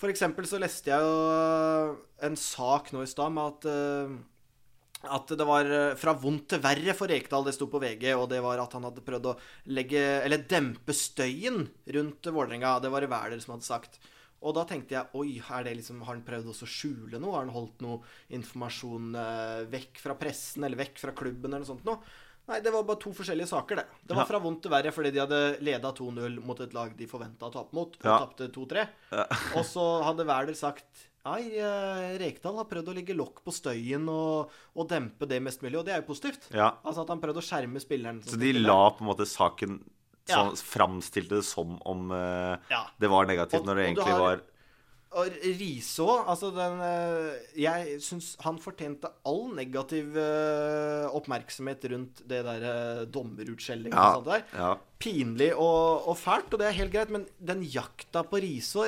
[0.00, 1.94] For eksempel så leste jeg jo
[2.26, 4.16] en sak nå i stad med at eh,
[5.10, 8.28] at det var eh, fra vondt til verre for Rekdal, det sto på VG, og
[8.32, 9.36] det var at han hadde prøvd å
[9.74, 11.64] legge Eller dempe støyen
[11.96, 12.78] rundt Vålerenga.
[12.84, 13.98] Det var det Wæler som hadde sagt.
[14.44, 17.32] Og da tenkte jeg oi, det liksom, har han prøvd å skjule noe?
[17.32, 18.02] Har han holdt noe
[18.36, 22.02] informasjon eh, vekk fra pressen eller vekk fra klubben eller noe sånt noe?
[22.44, 24.00] Nei, det var bare to forskjellige saker, det.
[24.04, 27.06] Det var fra vondt til verre fordi de hadde leda 2-0 mot et lag de
[27.08, 28.18] forventa å tape mot, og Ja.
[28.20, 28.84] tapte 2-3.
[29.56, 34.04] Og så hadde Wæler sagt Nei, eh, Rekdal har prøvd å legge lokk på støyen
[34.12, 36.50] og, og dempe det mest mulig, og det er jo positivt.
[36.52, 36.74] Ja.
[36.84, 38.20] Altså at han prøvde å skjerme spilleren.
[38.28, 39.78] Så de la på en måte saken
[40.28, 40.38] Ja.
[40.40, 42.86] sånn, Framstilte det som om uh, Ja.
[43.00, 44.42] det var negativt, Og- når det egentlig har- var
[45.16, 46.24] Og Riise òg.
[46.26, 53.04] Altså den eh, Jeg syns han fortjente all negativ uh, oppmerksomhet rundt det der uh,
[53.06, 54.16] dommerutskjellinga Ja.
[54.16, 54.44] og sånt der.
[54.58, 54.76] ja.
[54.98, 58.86] Pinlig og, og fælt, og det er helt greit, men den jakta på Riise og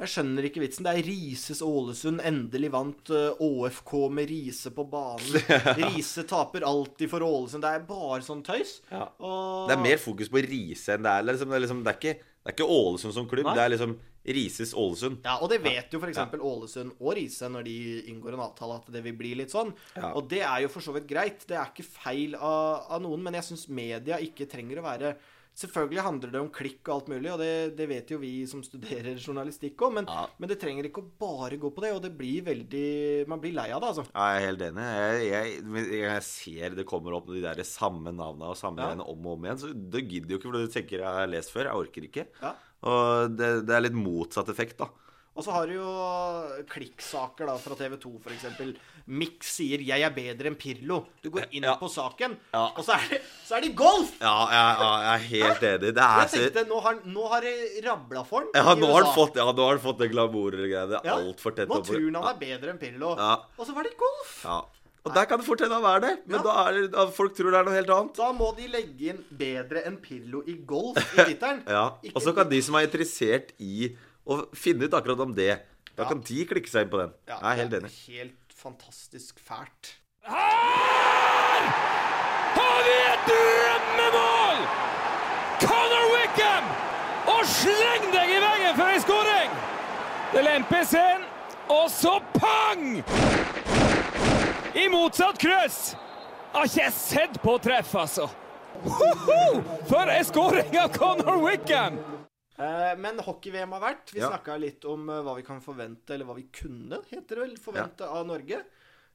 [0.00, 0.86] jeg, skjønner ikke vitsen.
[0.86, 2.22] Det er Rises Ålesund.
[2.26, 5.40] Endelig vant eh, ÅFK med Riise på banen.
[5.80, 7.64] Riise taper alltid for Ålesund.
[7.64, 8.78] Det er bare sånn tøys.
[8.90, 9.06] Ja.
[9.20, 11.26] Og, Det er mer fokus på Riise enn det er.
[11.30, 13.56] Liksom, det, er liksom, det, er ikke, det er ikke Ålesund som klubb, Nei.
[13.58, 13.98] det er liksom
[14.36, 15.20] Rises Ålesund.
[15.24, 16.12] Ja, og det vet jo f.eks.
[16.12, 17.76] eksempel Ålesund og Riise når de
[18.12, 19.72] inngår en avtale, at det vil bli litt sånn.
[19.96, 20.12] Ja.
[20.12, 21.44] Og det er jo for så vidt greit.
[21.48, 25.14] Det er ikke feil av, av noen, men jeg syns media ikke trenger å være
[25.60, 28.62] Selvfølgelig handler det om klikk og alt mulig, og det, det vet jo vi som
[28.64, 30.22] studerer journalistikk òg, men, Ja.
[30.40, 33.52] men det trenger ikke å bare gå på det, og det blir veldig Man blir
[33.58, 34.06] lei av det, altså.
[34.14, 34.86] Ja, jeg er helt enig.
[34.86, 35.28] Jeg,
[35.60, 38.94] jeg, jeg ser det kommer opp de der samme navnene og samme Ja.
[39.04, 39.60] om og om igjen.
[39.60, 41.68] Så du gidder jo ikke, for du tenker jeg har lest før.
[41.68, 42.26] Jeg orker ikke.
[42.40, 42.54] Ja.
[42.88, 44.88] Og det, det er litt motsatt effekt, da.
[45.38, 45.90] Og så har du jo
[46.68, 48.46] klikksaker da fra TV 2, f.eks.
[49.10, 51.04] Mix sier 'jeg er bedre enn Pirlo'.
[51.22, 51.76] Du går inn Ja.
[51.76, 52.66] på saken, Ja.
[52.76, 54.12] og så er, det, så er det golf!
[54.20, 55.94] Ja, jeg, jeg er helt enig.
[55.94, 59.04] Det er Jeg tenkte, nå har, nå har det rabla for han ja, nå har
[59.04, 61.00] han fått, ja, nå har han fått det glamour-greiene.
[61.04, 63.16] Ja, altfor tett Nå tror han han er bedre enn Pirlo.
[63.16, 63.36] Ja.
[63.58, 64.44] Og så var det golf!
[64.44, 64.60] Ja.
[65.02, 66.18] Og der kan det fort hende han er det.
[66.26, 66.42] Men Ja.
[66.42, 68.14] da er det, folk tror det er noe helt annet.
[68.14, 71.62] Da må de legge inn 'bedre enn Pirlo i golf' i tittelen.
[71.66, 73.96] Ja, Og så kan de som er interessert i
[74.30, 75.56] å finne ut akkurat om det,
[75.96, 76.08] da Ja.
[76.08, 77.12] kan de klikke seg inn på den.
[77.28, 77.92] Ja, Jeg er helt det enig.
[78.08, 79.94] Helt fantastisk fælt.
[80.22, 81.64] Her
[82.56, 84.60] har vi et drømmemål!
[85.64, 86.64] Conor Wickham!
[87.34, 89.50] Og sleng deg i veggen for ei skåring!
[90.32, 91.24] Det lempes inn,
[91.68, 93.02] og så pang!
[94.74, 95.96] I motsatt kryss!
[96.52, 98.28] Har ikke sett på treff, altså.
[98.84, 99.60] Hoho!
[99.90, 101.98] For ei skåring av Conor Wickham!
[102.60, 104.12] Eh, men hockey-VM har vært.
[104.12, 104.28] Vi Ja.
[104.30, 107.56] snakka litt om eh, hva vi kan forvente, eller hva vi kunne, heter det vel,
[107.56, 108.60] forvente av Norge.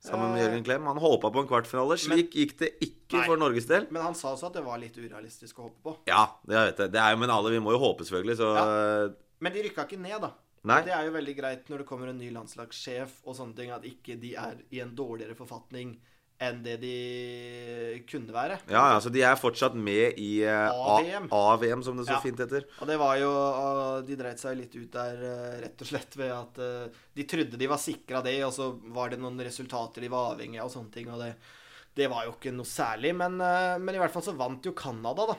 [0.05, 0.85] Sammen med Jørgen Klem.
[0.85, 1.95] Han håpa på en kvartfinale.
[1.97, 3.25] Slik gikk det ikke Nei.
[3.25, 3.87] for Norges del.
[3.89, 5.93] Men han sa også at det var litt urealistisk å håpe på.
[6.09, 6.91] Ja, det vet jeg.
[6.91, 8.37] Det er jo, men alle, vi må jo håpe, selvfølgelig.
[8.37, 10.31] Så Men de rykka ikke ned, da.
[10.65, 10.81] Nei.
[10.81, 13.83] Det er jo veldig greit når det kommer en ny landslagssjef og sånne ting, at
[13.85, 15.97] ikke de er i en dårligere forfatning
[16.43, 16.93] enn det de
[18.09, 18.57] kunne være.
[18.67, 21.29] Ja, ja, så de er fortsatt med i eh, AVM.
[21.31, 22.21] AVM, som det så Ja.
[22.23, 22.65] fint heter.
[22.81, 23.31] Og det var jo
[24.05, 27.57] De dreit seg litt ut der uh, rett og slett ved at uh, de trodde
[27.57, 30.75] de var sikra det, og så var det noen resultater de var avhengig av og
[30.75, 31.31] sånne ting, og det,
[31.95, 33.15] det var jo ikke noe særlig.
[33.15, 35.37] Men, men i hvert fall så vant jo Canada, da.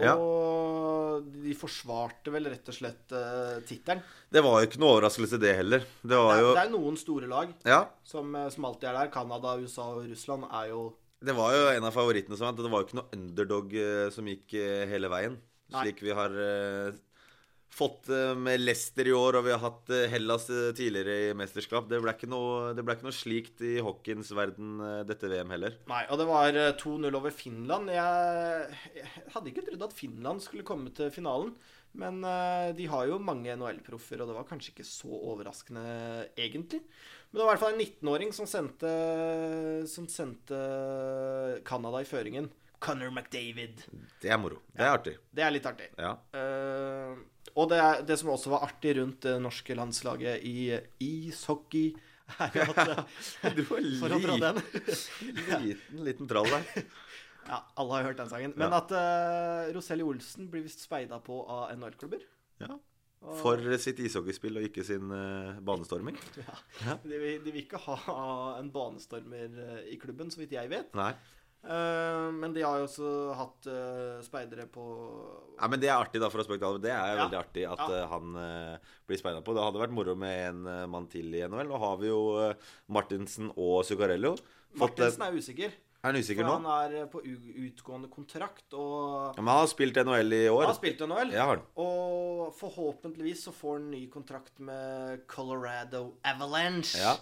[0.00, 0.14] Ja.
[0.16, 4.00] Og de forsvarte vel rett og slett uh, tittelen.
[4.32, 5.84] Det var jo ikke noe overraskelse, det heller.
[6.00, 7.82] Det Det, er- jo det er noen store lag Ja.
[8.04, 9.10] som, uh, som alltid er der.
[9.12, 12.56] Canada, USA og Russland er jo Det var jo en av favorittene som vant.
[12.56, 15.36] Det var jo ikke noe underdog uh, som gikk uh, hele veien.
[15.70, 15.82] Nei.
[15.84, 16.96] Slik vi har eh,
[17.70, 21.34] fått eh, med Leicester i år, og vi har hatt eh, Hellas eh, tidligere i
[21.38, 21.88] mesterskap.
[21.90, 24.78] Det ble ikke noe, det ble ikke noe slikt i hockeyens verden
[25.08, 25.76] dette VM heller.
[25.90, 27.92] Nei, og det var uh, 2-0 over Finland.
[27.94, 31.54] Jeg, jeg hadde ikke trodd at Finland skulle komme til finalen.
[32.00, 35.84] Men uh, de har jo mange NHL-proffer, og det var kanskje ikke så overraskende
[36.38, 36.84] egentlig.
[37.30, 38.88] Men det var i hvert fall en 19-åring som sendte
[39.86, 40.58] Som sendte
[41.66, 42.48] Canada i føringen.
[42.80, 43.82] Conor McDavid.
[44.22, 44.62] Det er moro.
[44.72, 45.12] Det er artig.
[45.30, 45.90] Det er litt artig.
[46.00, 46.14] Ja.
[46.32, 47.18] Eh,
[47.56, 50.54] og det, det som også var artig rundt det norske landslaget i
[51.02, 51.90] ishockey
[52.44, 54.60] er jo at eh, Du var liten,
[55.64, 56.84] liten, liten trall der.
[57.50, 58.52] Ja, alle har hørt den sangen.
[58.60, 62.20] Men at uh, Roselli Olsen blir visst speida på av NHL-klubber.
[62.60, 62.76] Ja.
[63.40, 66.20] For sitt ishockeyspill og ikke sin uh, banestorming.
[66.36, 68.20] De, vil- de vil ikke ha
[68.60, 70.94] en banestormer eh, i klubben, så vidt jeg vet.
[70.94, 71.10] Nei.
[71.62, 74.84] Eh, men de har jo også hatt uh, speidere på
[75.60, 76.80] Ja, men Det er artig, da, for å spørre.
[76.80, 77.26] Det er Ja.
[77.26, 77.98] veldig artig at Ja.
[77.98, 79.52] eh, han eh, blir speida på.
[79.54, 81.68] Det hadde vært moro med en eh, mann til i NHL.
[81.68, 82.54] Nå har vi jo eh,
[82.88, 84.32] Martinsen og Zuccarello.
[84.34, 85.70] Eh, Martinsen er usikker.
[86.02, 86.64] er han usikker For nå?
[86.64, 90.64] han er eh, på utgående kontrakt, og Ja, men han har spilt NHL i år.
[90.64, 91.32] han har spilt NHL.
[91.36, 91.60] Ja, har.
[91.76, 96.96] Og forhåpentligvis så får han ny kontrakt med Colorado Avalanche.
[96.96, 97.16] Ja.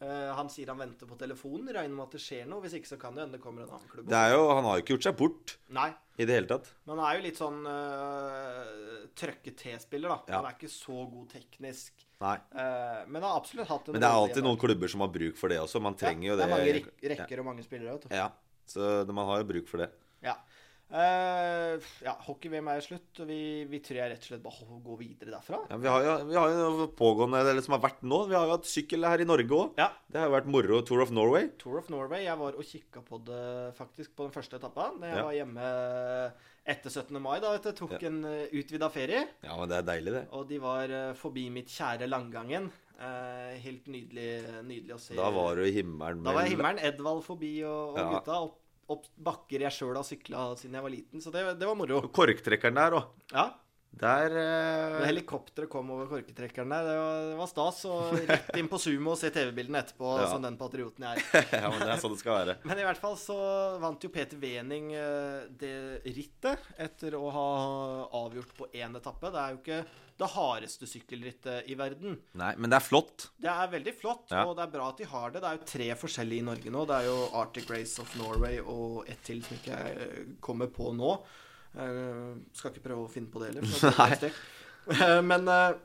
[0.00, 2.60] Eh, han sier han venter på telefonen, regner med at det skjer noe.
[2.64, 4.08] Hvis ikke så kan det hende det kommer en annen klubb.
[4.10, 5.88] Det er jo, han har jo ikke gjort seg bort Nei,
[6.20, 6.68] i det hele tatt.
[6.84, 10.18] men han er jo litt sånn uh, trøkke-T-spiller, da.
[10.28, 10.40] Ja.
[10.40, 12.04] Han er ikke så god teknisk.
[12.24, 12.36] Nei.
[12.52, 15.14] Uh, men han har absolutt hatt en Men det er alltid noen klubber som har
[15.16, 15.80] bruk for det også.
[15.84, 16.50] Man trenger jo det det.
[16.50, 18.12] er mange rekker rekker og mange spillere.
[18.12, 18.28] Ja.
[18.68, 19.90] Så man har jo bruk for det.
[20.24, 20.36] Ja.
[20.86, 24.98] Eh, ja, Hockey-VM er slutt, og vi, vi tror jeg rett og slett bare går
[25.00, 25.58] videre derfra.
[25.72, 28.20] Ja, vi har jo vi har jo noe pågående eller som har vært nå.
[28.30, 29.72] Vi har jo hatt sykkel her i Norge òg.
[29.80, 29.88] Ja.
[30.06, 30.78] Det har jo vært moro.
[30.86, 31.48] Tour of Norway.
[31.58, 32.22] Tour of Norway.
[32.28, 33.42] Jeg var og kikka på det
[33.78, 34.92] faktisk på den første etappa.
[35.00, 35.24] Da jeg Ja.
[35.26, 35.70] var hjemme
[36.66, 37.20] etter 17.
[37.22, 37.40] mai.
[37.40, 39.26] da, vet du, Tok en uh, utvida ferie.
[39.42, 40.24] Ja, men det er deilig, det.
[40.34, 42.70] Og de var eh, forbi mitt kjære Langgangen.
[42.96, 45.14] Uh, helt nydelig, nydelig å se.
[45.18, 46.22] Da var du i himmelen.
[46.24, 46.78] Da var jeg i himmelen.
[46.80, 48.06] Edvald forbi og, og Ja.
[48.16, 48.38] gutta.
[48.48, 51.22] Opp, opp bakker jeg sjøl har sykla siden jeg var liten.
[51.22, 52.02] Så det, det var moro.
[52.14, 53.08] Korktrekkeren der òg.
[53.32, 53.48] Ja,
[53.96, 57.78] Der Når eh, helikopteret kom over korketrekkeren der, det var, det var stas.
[57.88, 60.26] Og rett inn på Sumo og se TV-bildene etterpå, Ja.
[60.28, 61.46] som den patrioten jeg er.
[61.62, 62.56] Ja, men det er sånn det skal være.
[62.68, 63.36] Men i hvert fall så
[63.80, 65.72] vant jo Peter Wening eh, det
[66.12, 67.46] rittet etter å ha
[68.20, 69.32] avgjort på én etappe.
[69.32, 69.80] Det er jo ikke
[70.20, 72.14] det hardeste sykkelrittet i verden.
[72.40, 73.26] Nei, men det er flott.
[73.40, 74.44] Det er veldig flott, Ja.
[74.48, 75.40] og det er bra at de har det.
[75.44, 76.84] Det er jo tre forskjellige i Norge nå.
[76.88, 80.92] Det er jo Arctic Race of Norway og ett til som ikke jeg kommer på
[80.96, 81.16] nå.
[81.76, 83.66] Eh, skal ikke prøve å finne på det heller.
[84.06, 84.30] er.
[84.92, 85.78] Eh, Men eh,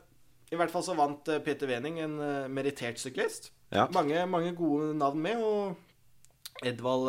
[0.52, 2.18] i hvert fall så vant Peter Wening, en
[2.52, 3.50] meritert merittert syklist.
[3.72, 3.86] Ja.
[3.94, 7.08] Mange, mange gode navn med, og Edvald,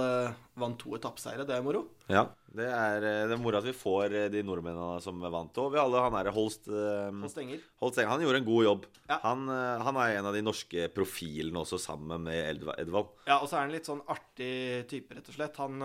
[0.59, 1.45] vant to etappeseire.
[1.47, 1.81] Det er moro.
[2.11, 5.57] Ja, det er, eh, det er moro at vi får eh, de nordmennene som vant.
[5.63, 7.63] Og vi alle, han er Holst eh, Holst Enger.
[7.81, 8.85] Holst Enger, Han gjorde en god jobb.
[9.09, 9.17] Ja.
[9.25, 9.47] Han,
[9.87, 13.15] han er en av de norske profilene også, sammen med Edvald.
[13.25, 15.59] Ja, og så er han litt sånn artig type, rett og slett.
[15.63, 15.81] Han,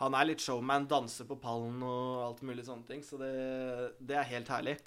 [0.00, 3.04] han er litt showman, danser på pallen og alt mulig sånne ting.
[3.06, 3.34] Så det,
[3.98, 4.78] det er helt herlig.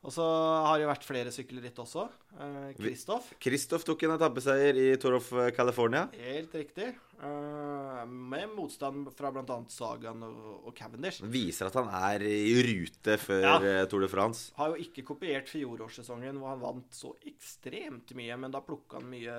[0.00, 2.06] Og så har det jo vært flere sykkelritt også.
[2.40, 3.26] Eh, Kristoff.
[3.42, 6.06] Kristoff tok en etappeseier i Tour of California.
[6.16, 6.86] Helt riktig.
[7.20, 9.58] Eh, med motstand fra bl.a.
[9.68, 10.38] Sagan og,
[10.70, 11.20] og Cavendish.
[11.28, 13.58] Viser at han er i rute før Ja.
[13.60, 14.54] eh, Tour de France.
[14.56, 19.10] Har jo ikke kopiert fjorårssesongen hvor han vant så ekstremt mye, men da plukka han
[19.12, 19.36] mye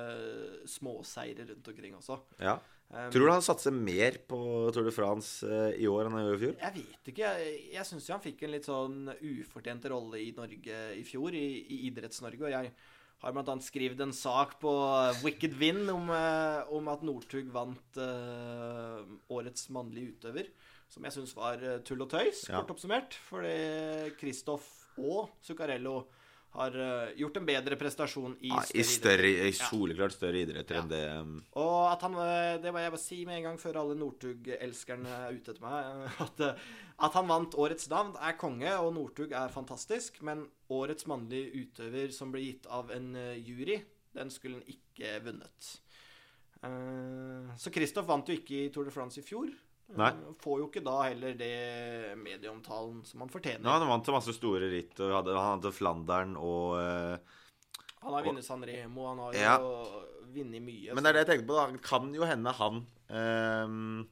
[0.69, 2.19] småseirer rundt omkring også.
[2.38, 2.60] Ja.
[2.91, 4.38] Tror du han satser mer på
[4.75, 6.56] Tour de France eh, i år enn han gjorde i fjor?
[6.60, 7.30] Jeg vet ikke.
[7.39, 11.45] Jeg, jeg syns han fikk en litt sånn ufortjent rolle i Norge i fjor, i,
[11.71, 12.43] i Idretts-Norge.
[12.49, 12.73] Og jeg
[13.21, 14.71] har annet skrevet en sak på
[15.21, 20.49] Wicked Win om, eh, om at Northug vant uh, årets mannlige utøver.
[20.91, 22.60] Som jeg syns var eh, tull og tøys, Ja.
[22.60, 23.15] kort oppsummert.
[23.30, 24.67] Fordi Kristoff
[24.99, 26.01] og Zuccarello
[26.52, 29.48] har eh, gjort en bedre prestasjon i Ja, I større idretter.
[29.48, 30.82] i soleklart større idretter Ja.
[30.82, 33.60] enn det um, Og at han eh, Det må jeg bare si med en gang
[33.62, 35.88] før alle Northug-elskerne er ute etter meg.
[36.10, 36.44] eh, At,
[37.08, 40.20] at han vant Årets navn er konge, og Northug er fantastisk.
[40.28, 43.80] Men årets mannlige utøver som ble gitt av en jury,
[44.14, 45.72] den skulle han ikke vunnet.
[47.58, 49.50] Så Kristoff vant jo ikke i Tour de France i fjor.
[49.99, 50.10] Nei.
[50.13, 51.51] Eh, Får jo ikke da heller det
[52.21, 53.65] medieomtalen som han fortjener.
[53.67, 54.95] Ja, han vant til masse store ritt.
[54.99, 57.17] Og hadde, han hadde Flandern og uh,
[58.01, 59.58] Han har vunnet San Remo, han har Ja.
[59.60, 60.95] jo vunnet mye.
[60.95, 61.60] Men det er det jeg tenkte på.
[61.60, 64.08] da Det Kan jo hende han ehm,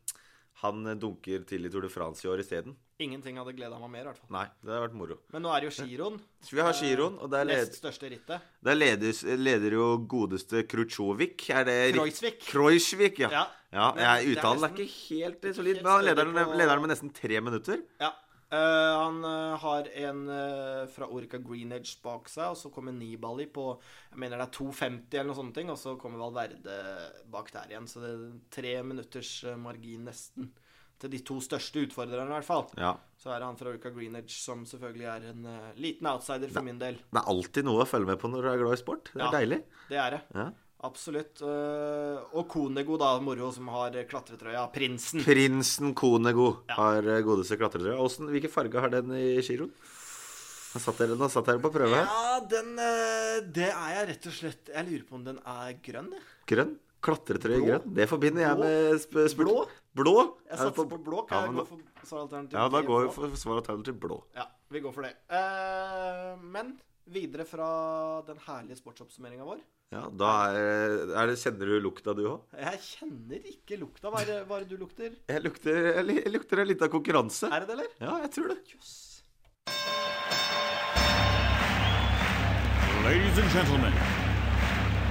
[0.62, 2.76] Han dunker til i Tour de France i år isteden.
[3.00, 4.28] Ingenting hadde gleda meg mer, i hvert fall.
[4.36, 5.16] Nei, det hadde vært moro.
[5.32, 6.18] Men nå er det jo giroen.
[6.52, 8.42] Vi har giroen, og der, led, Nest største rittet.
[8.68, 11.46] der leder, leder jo godeste Krutsjovik.
[11.56, 12.42] Er det Kreuzvik.
[12.50, 13.30] Kreuzvik, ja.
[13.32, 13.46] Ja.
[13.74, 16.80] Ja jeg, det er uttalen er ikke helt solid, helt men han leder, på- leder
[16.82, 17.84] med nesten tre minutter.
[18.02, 18.12] Ja.
[18.50, 23.46] Uh, han uh, har en uh, fra Orica Greenedge bak seg, og så kommer Nibali
[23.46, 23.66] på
[24.10, 26.80] jeg mener det er 2,50 eller noe sånne ting, og så kommer Valverde
[27.30, 27.86] bak der igjen.
[27.92, 28.24] Så det er
[28.58, 30.50] tre minutters margin nesten
[31.00, 32.66] til de to største utfordrerne, i hvert fall.
[32.82, 32.96] Ja.
[33.22, 35.46] Så er det han fra Orica Greenedge som selvfølgelig er en
[35.78, 36.98] liten outsider for min del.
[37.06, 39.14] Det er alltid noe å følge med på når du er glad i sport.
[39.14, 39.32] Det er Ja.
[39.38, 39.62] deilig.
[39.94, 40.22] Det er det.
[40.34, 40.48] Ja.
[40.88, 41.42] Absolutt.
[41.44, 44.68] Eh, og Konego, da, moro, som har klatretrøya.
[44.72, 45.24] Prinsen.
[45.26, 46.76] Prinsen Konego Ja.
[46.80, 47.98] har eh, godeste klatretrøya.
[48.00, 49.74] Hvordan, Hvilken farge har den i giroen?
[50.70, 52.06] Nå satt dere, nå satt dere på prøve her.
[52.06, 55.74] Ja, den eh, Det er jeg rett og slett Jeg lurer på om den er
[55.84, 56.22] grønn, jeg.
[56.54, 56.76] Grønn.
[57.02, 57.94] Klatretrøye grønn.
[57.96, 58.66] Det forbinder jeg Blå.
[58.70, 59.40] med sp spurt.
[59.48, 59.58] Blå.
[60.00, 60.16] Blå?
[60.48, 61.24] Jeg Er satser på blå.
[61.26, 62.56] Ja, Kan jeg gå for svaralternativ?
[62.60, 64.18] Ja, da går vi for svar alternativ blå.
[64.36, 65.14] Ja, vi går for det.
[65.32, 66.74] Uh, men
[67.14, 67.68] videre fra
[68.28, 69.62] den herlige sportsoppsummeringa vår.
[69.90, 72.58] Ja, da er, er det, Kjenner du lukta, du òg?
[72.62, 74.12] Jeg kjenner ikke lukta.
[74.14, 75.16] Hva er det, hva er det du lukter?
[75.32, 77.50] Jeg lukter, jeg lukter en liten konkurranse.
[77.50, 77.96] Er det det, eller?
[78.04, 78.60] Ja, jeg tror det.
[78.74, 78.98] Jøss.
[83.04, 83.94] Ladies and gentlemen,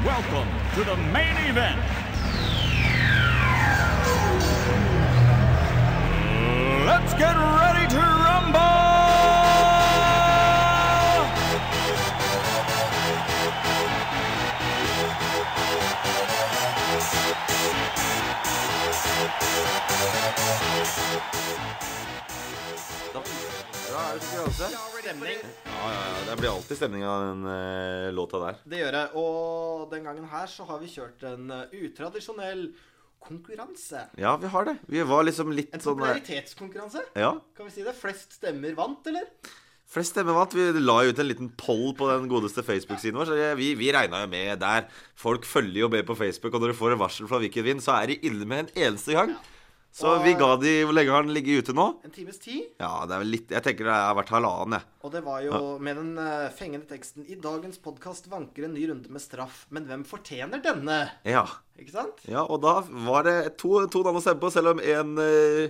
[0.04, 1.80] welcome to the main event.
[6.86, 7.67] Let's get ready
[23.88, 24.68] Da er det konkurranse.
[24.98, 25.38] Stemning.
[25.64, 26.18] Ja, ja, ja.
[26.28, 28.58] Det blir alltid stemning av den eh, låta der.
[28.68, 29.08] Det gjør jeg.
[29.22, 32.66] Og den gangen her så har vi kjørt en eh, utradisjonell
[33.24, 34.04] konkurranse.
[34.20, 34.76] Ja, vi har det.
[34.86, 37.06] Vi var liksom litt En sånn eh, popularitetskonkurranse.
[37.18, 37.32] Ja.
[37.56, 37.96] Kan vi si det?
[37.98, 39.26] Flest stemmer vant, eller?
[39.88, 40.54] Flest stemmer vant.
[40.54, 43.32] Vi la jo ut en liten poll på den godeste Facebook-siden vår.
[43.32, 44.90] Så vi, vi regna jo med der.
[45.18, 47.80] Folk følger jo med på Facebook, og når du får en varsel fra Wicked Vind,
[47.84, 49.32] så er de inne med en eneste gang.
[49.92, 51.86] Så Og- vi ga de Hvor lenge har den ligget ute nå?
[52.04, 52.68] En times tid.
[52.78, 54.84] Ja, det er vel litt Jeg tenker det har vært halvannen, jeg.
[55.02, 58.86] Og det var jo med den uh, fengende teksten I dagens podkast vanker en ny
[58.90, 61.10] runde med straff, men hvem fortjener denne?
[61.24, 61.46] Ja.
[61.78, 62.24] Ikke sant?
[62.28, 62.44] ja.
[62.44, 65.68] Og da var det to, to navn å stemme på, selv om en uh,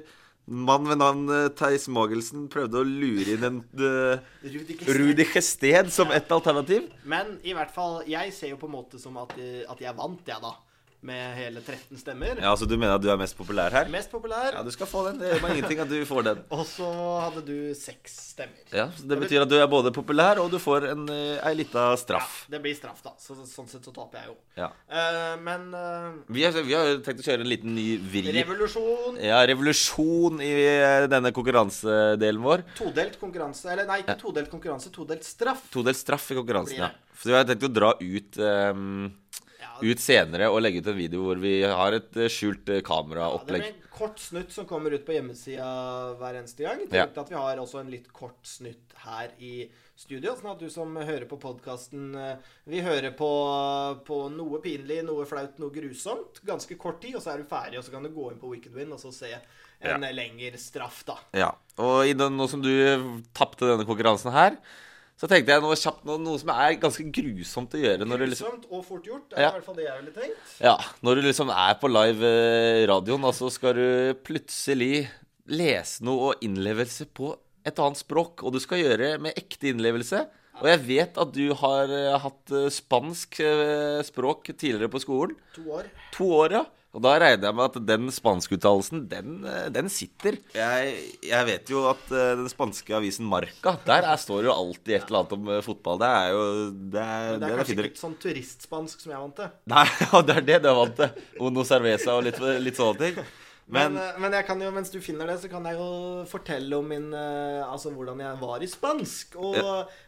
[0.48, 4.16] mann ved navn eh, Theis Magelsen prøvde å lure inn en uh,
[4.48, 5.90] Rudi Gested.
[5.92, 6.88] Som et alternativ.
[7.04, 9.34] Men i hvert fall, jeg ser jo på en måte som at,
[9.68, 10.54] at jeg vant, jeg, da.
[11.00, 12.40] Med hele 13 stemmer.
[12.42, 13.86] Ja, Så du mener at du er mest populær her?
[13.92, 14.50] Mest populær.
[14.56, 15.20] Ja, du skal få den.
[15.20, 16.40] Det gjør meg ingenting at du får den.
[16.56, 16.88] Og så
[17.22, 18.64] hadde du seks stemmer.
[18.74, 21.54] Ja, så Det betyr at du er både populær, og du får en, eh, ei
[21.60, 22.40] lita straff.
[22.50, 23.14] Det blir straff, da.
[23.22, 24.36] Så, sånn sett så taper jeg jo.
[24.58, 24.72] Ja.
[24.90, 28.24] Uh, men uh, Vi har, vi har tenkt å kjøre en liten ny vri.
[28.40, 30.52] revolusjon Ja, revolusjon i
[31.14, 32.66] denne konkurransedelen vår.
[32.78, 33.70] Todelt konkurranse.
[33.70, 35.62] Eller nei, ikke todelt konkurranse, todelt straff.
[35.74, 36.90] Todelt straff i konkurransen, ja.
[37.18, 39.08] For vi har tenkt å dra ut ehm,
[39.82, 43.62] ut senere og legge ut en video hvor vi har et eh, skjult kameraopplegg.
[43.62, 45.66] Ja, det blir en kort snutt som kommer ut på hjemmesida
[46.20, 46.84] hver eneste gang.
[46.94, 47.06] Ja.
[47.10, 50.92] At vi har også en litt kort snutt her i studio, sånn at du som
[50.94, 52.12] hører på podkasten
[52.70, 53.28] Vi hører på,
[54.06, 56.38] på noe pinlig, noe flaut, noe grusomt.
[56.46, 58.52] Ganske kort tid, og så er du ferdig, og så kan du gå inn på
[58.52, 60.10] Wicked Win og så se en Ja.
[60.14, 61.18] lengre straff, da.
[61.34, 61.50] Ja.
[61.78, 62.70] Og i den, nå som du
[63.34, 64.56] tapte denne konkurransen her,
[65.18, 68.26] så tenkte jeg noe kjapt noe, noe som er ganske grusomt å gjøre når du
[68.30, 69.48] liksom Grusomt og fort gjort, er Ja.
[69.50, 70.52] i hvert fall det jeg ville tenkt.
[70.62, 75.08] Ja, når du liksom er på live eh, radioen, og så skal du plutselig
[75.50, 77.32] lese noe og innlevelse på
[77.66, 80.22] et annet språk, og du skal gjøre med ekte innlevelse.
[80.58, 83.40] Og jeg vet at du har eh, hatt eh, spansk
[84.06, 85.36] språk tidligere på skolen.
[85.58, 85.90] To år.
[86.14, 86.64] To år, ja.
[86.98, 90.34] Og da regner jeg med at den spanskuttalelsen, den, eh, den sitter.
[90.56, 94.96] Jeg, jeg vet jo at eh, den spanske avisen Marca, der er, står jo alltid
[94.96, 96.00] et eller annet om eh, fotball.
[96.02, 96.42] Det er jo
[96.96, 99.38] Det er, Men det er det kanskje finner- ikke sånn turistspansk som jeg er vant
[99.38, 99.52] til.
[99.70, 101.22] Nei, ja, det er det du er vant til.
[101.46, 103.22] Uno cerveza og litt, litt sånne ting.
[103.68, 105.88] Men, Men eh, men jeg kan jo, mens du finner det, så kan jeg jo
[106.28, 109.36] fortelle om min eh, Altså hvordan jeg var i spansk.
[109.36, 109.58] Og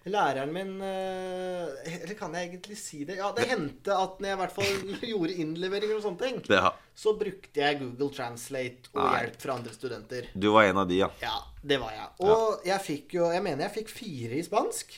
[0.09, 3.19] læreren min eh, Eller kan jeg egentlig si det?
[3.21, 6.73] Ja, det hendte at når jeg i hvert fall gjorde innleveringer og sånne ting, ja.
[6.97, 9.13] så brukte jeg Google Translate og Nei.
[9.19, 10.33] hjelp fra andre studenter.
[10.33, 11.11] du var en av de, ja.
[11.21, 12.09] Ja, det var jeg.
[12.25, 14.97] Og jeg fikk jo Jeg mener jeg fikk fire i spansk.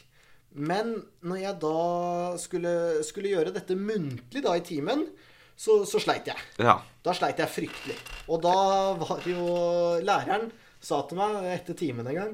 [0.53, 1.77] Men når jeg da
[2.40, 2.72] skulle,
[3.09, 5.07] skulle gjøre dette muntlig da i timen,
[5.57, 6.47] så, så sleit jeg.
[6.62, 6.79] Ja.
[7.05, 7.99] Da sleit jeg fryktelig.
[8.29, 8.57] Og da
[9.01, 9.45] var jo
[10.03, 10.51] Læreren
[10.83, 12.33] sa til meg etter timen en gang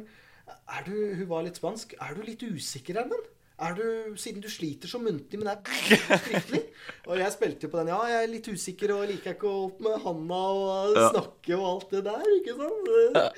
[0.48, 1.96] er du, Hun var litt spansk.
[2.00, 3.26] Er du litt usikker, Herman?
[3.58, 6.60] Er du, Siden du sliter så muntlig med det fryktelig.
[7.08, 7.90] Og jeg spilte jo på den.
[7.90, 11.64] Ja, jeg er litt usikker og liker ikke å opp med handa og snakke og
[11.72, 12.28] alt det der.
[12.36, 12.92] Ikke sant?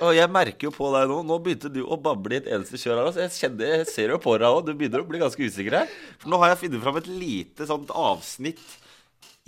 [0.05, 2.81] Og jeg merker jo på deg nå Nå begynte du å bable i et eneste
[2.83, 3.07] kjør her.
[3.07, 3.25] Altså.
[3.25, 4.63] Jeg, kjenner, jeg ser jo på deg òg.
[4.69, 5.99] Du begynner å bli ganske usikker her.
[6.21, 8.79] For nå har jeg funnet fram et lite sånt avsnitt.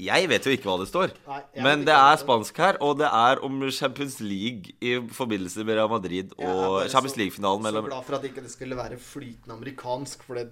[0.00, 1.12] Jeg vet jo ikke hva det står.
[1.28, 5.76] Nei, Men det er spansk her, og det er om Champions League i forbindelse med
[5.76, 8.42] Real Madrid Jeg er og bare Champions så- League-finalen Så mellom glad for at ikke
[8.42, 10.48] det skulle være flytende amerikansk, for det,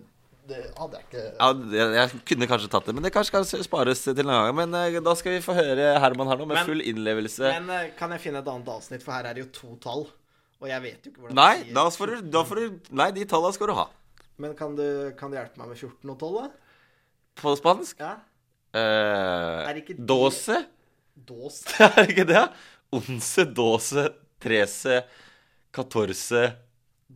[0.47, 3.45] det hadde jeg ikke ja, jeg, jeg kunne kanskje tatt det, men det kanskje kan
[3.65, 4.55] spares til en gang.
[4.55, 7.41] Men uh, da skal vi få høre Herman her nå, med Men- full innlevelse.
[7.57, 10.07] Men uh, kan jeg finne et annet avsnitt, for her er det jo to tall.
[10.61, 13.25] Og jeg vet jo ikke hvordan Nei, da får du, da får du Nei, de
[13.25, 13.87] tallene skal du ha.
[14.37, 16.51] Men kan du, kan du hjelpe meg med 14 og 12, da?
[17.41, 17.97] På spansk?
[18.01, 18.19] Ja.
[18.75, 20.57] Eh, Er ikke det- Dåse?
[21.27, 21.63] Dås.
[21.81, 22.43] er det ikke det?
[22.93, 24.05] Onse, dåse,
[24.43, 25.05] trese,
[25.75, 26.57] katorse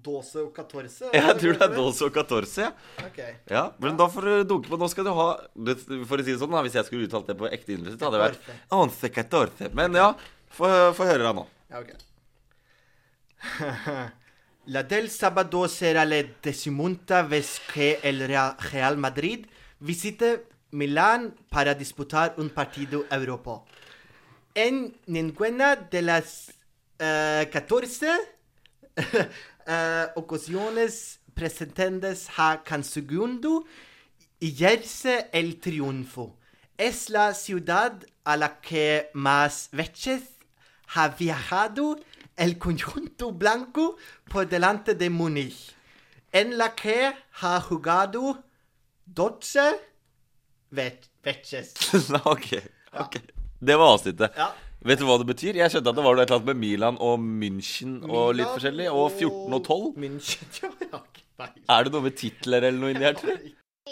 [0.04, 1.08] Dåse og 14?
[1.14, 2.66] Jeg tror det er dåse og katorse.
[2.66, 2.72] ja.
[3.06, 3.18] Ok.
[3.50, 4.76] Ja, men da får du dunke på.
[4.76, 7.26] Nå skal du ha det- For å si det sånn, da, hvis jeg skulle uttalt
[7.30, 9.70] det på ekte innflytelse, hadde det vært Onse, katorse.
[9.72, 10.10] Men ja,
[10.50, 10.66] få
[10.98, 11.46] få høre deg nå.
[11.70, 11.94] Ja, ok.
[14.66, 19.46] La del sábado será la decimonta vez que el Rea- Real Madrid
[19.80, 23.64] visite Milán para disputar un partido Europa.
[24.54, 26.52] En ninguna de las
[26.98, 28.10] eh, 14
[29.66, 33.64] eh, ocasiones presentes ha conseguido
[34.40, 36.37] yerse el triunfo.
[36.76, 40.22] Es la ciudad a la que más veces
[40.94, 42.00] ha viajado
[42.37, 43.96] el conjunto blanco
[44.28, 45.72] por delante de Múnich,
[46.32, 48.42] en la que ha jugado
[49.06, 49.93] 12
[50.76, 50.90] ve-
[51.24, 51.72] veces.
[52.34, 52.50] ok.
[53.00, 53.16] ok
[53.64, 54.37] Det var avsnittet.
[54.37, 54.50] Ja.
[54.84, 55.56] Vet du hva det betyr?
[55.56, 58.50] Jeg skjønte at det var noe et eller annet med Milan og München og litt
[58.52, 58.90] forskjellig.
[58.92, 59.94] Og 14 og 12.
[60.02, 60.44] München,
[60.92, 61.00] ja.
[61.72, 63.54] Er det noe med titler eller noe inni her, tror du?
[63.84, 63.90] Du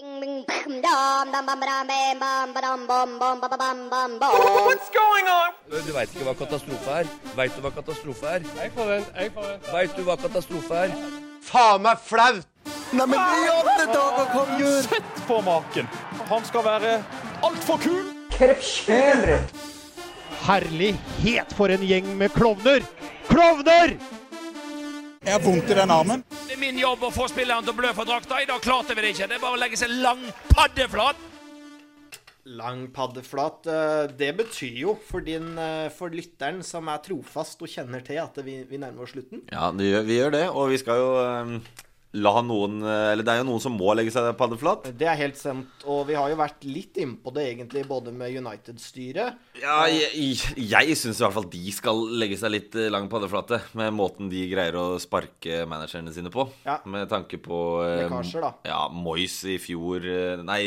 [5.93, 7.07] veit ikke hva katastrofe er?
[7.37, 8.41] Veit du hva katastrofe er?
[8.61, 9.65] Jeg får jeg får vent.
[9.75, 10.91] Veit du hva katastrofe er?
[11.45, 12.47] Faen meg flaut!
[12.93, 14.83] Nei, men i alle dager, kom igjen!
[14.87, 15.87] Sett på maken!
[16.33, 16.93] Han skal være
[17.45, 18.07] altfor kul!
[20.43, 22.81] Herlighet for en gjeng med klovner!
[23.29, 23.93] Klovner!
[25.23, 26.25] Jeg har vondt i den armen.
[26.49, 28.41] Det er min jobb å få spilleren til å blø for drakta.
[28.43, 29.29] I dag klarte vi det ikke.
[29.29, 31.21] Det er bare å legge seg lang paddeflat.
[32.59, 33.69] Lang paddeflat.
[33.69, 38.19] eh, Det betyr jo for, din, eh, for lytteren som er trofast og kjenner til
[38.25, 39.45] at vi, vi nærmer oss slutten.
[39.53, 40.47] Ja, vi gjør, vi gjør det.
[40.49, 41.59] Og vi skal jo eh,
[42.13, 44.91] la noen eh, Eller det er jo noen som må legge seg paddeflat.
[44.99, 45.85] Det er helt sant.
[45.89, 49.39] Og vi har jo vært litt innpå det, egentlig, både med United-styret.
[49.63, 53.63] Ja, jeg, jeg syns i hvert fall de skal legge seg litt eh, lang paddeflate
[53.79, 56.47] med måten de greier å sparke managerne sine på.
[56.67, 56.79] Ja.
[56.85, 58.53] Med tanke på eh, Lekkasjer, da.
[58.69, 60.05] Ja, Moyes i fjor
[60.43, 60.61] Nei,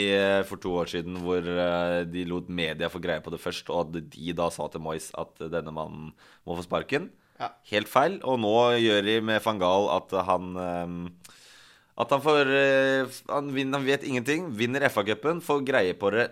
[0.47, 4.09] for to år siden, hvor de lot media få greie på det først, og at
[4.15, 6.11] de da sa til Moyes at denne mannen
[6.45, 7.09] må få sparken.
[7.39, 7.49] Ja.
[7.71, 8.19] Helt feil.
[8.23, 10.95] Og nå gjør de med van Gaal at han eh,
[11.99, 14.49] At han får eh, han, vinner, han vet ingenting.
[14.55, 16.29] Vinner FA-cupen, får greie på det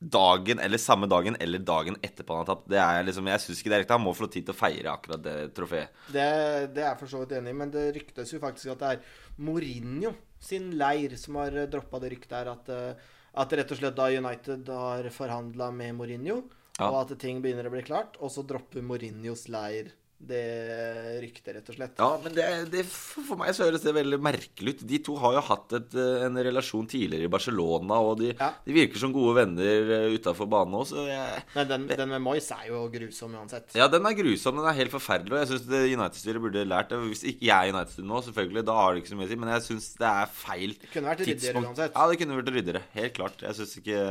[0.00, 2.68] dagen eller samme dagen eller dagen etterpå han har tapt.
[2.72, 3.96] Det er liksom, Jeg syns ikke det er riktig.
[3.98, 5.92] Han må få tid til å feire akkurat det trofeet.
[6.08, 6.24] Det,
[6.72, 8.92] det er jeg for så vidt enig i, men det ryktes jo faktisk at det
[8.94, 12.48] er Mourinho sin leir som har droppa det ryktet her.
[12.54, 13.10] At, eh,
[13.44, 16.40] at rett og slett da United har forhandla med Mourinho,
[16.80, 16.88] Ja.
[16.88, 21.68] og at ting begynner å bli klart, og så dropper Mourinhos leir det ryktet, rett
[21.72, 21.94] og slett.
[21.98, 24.82] Ja, men det, det, for meg så høres det veldig merkelig ut.
[24.90, 28.50] De to har jo hatt et, eh, en relasjon tidligere i Barcelona, og de, Ja.
[28.66, 32.50] de virker som gode venner utafor banen òg, så jeg Men den, den med Moyes
[32.52, 33.74] er jo grusom uansett.
[33.74, 34.56] Ja, den er grusom.
[34.60, 35.32] Den er helt forferdelig.
[35.32, 36.98] Og jeg syns United-styret burde lært det.
[37.10, 39.40] Hvis ikke jeg er United-styret nå, selvfølgelig, da har det ikke så mye å si,
[39.40, 41.92] men jeg syns det er feil kunne vært ryddigere uansett.
[41.96, 42.82] Ja, det kunne vært ryddigere.
[42.94, 43.40] Helt klart.
[43.40, 44.02] Jeg syns ikke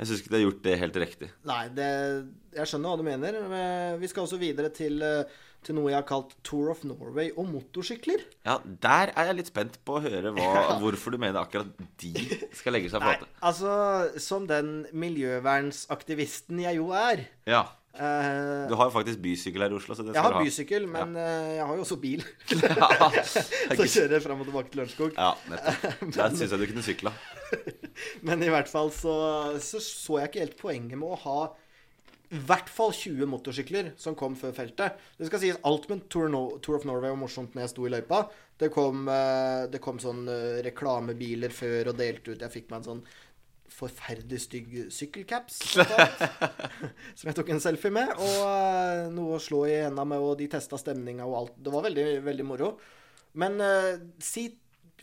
[0.00, 1.26] Jeg synes ikke de har gjort det helt riktig.
[1.44, 1.86] Nei, det,
[2.56, 3.96] jeg skjønner hva du mener.
[4.00, 5.24] Vi skal også videre til, eh,
[5.66, 8.22] til noe jeg har kalt Tour of Norway og motorsykler.
[8.48, 11.68] Ja, der er jeg litt spent på å høre hva, hvorfor du mener akkurat
[12.00, 12.14] de
[12.56, 13.28] skal legge seg flate.
[13.44, 13.74] altså,
[14.24, 17.66] som den miljøvernsaktivisten jeg jo er Ja.
[17.94, 20.44] eh, Du har jo faktisk bysykkel her i Oslo, så det Jeg har du ha.
[20.44, 21.28] bysykkel, men ja.
[21.60, 22.24] jeg har jo også bil.
[22.56, 23.10] Ja,
[23.76, 25.12] Så kjører jeg fram og tilbake til Lørenskog.
[25.16, 26.16] ja nettopp.
[26.16, 27.12] Der syns jeg du kunne sykla.
[28.26, 29.16] Men i hvert fall så,
[29.62, 31.40] så så jeg ikke helt poenget med å ha
[32.30, 35.00] i hvert fall 20 motorsykler som kom før feltet.
[35.18, 37.86] Det skal sies alt med Tour, no Tour of Norway var morsomt når jeg sto
[37.88, 38.20] i løypa.
[38.60, 42.44] Det kom, eh, det kom sånn eh, reklamebiler før og delte ut.
[42.44, 43.02] Jeg fikk meg en sånn
[43.74, 45.58] forferdelig stygg sykkelcaps.
[47.18, 48.14] Som jeg tok en selfie med.
[48.14, 51.58] Og eh, noe å slå i henda med, og de testa stemninga og alt.
[51.58, 52.74] Det var veldig, veldig moro.
[53.40, 54.48] Men uh, si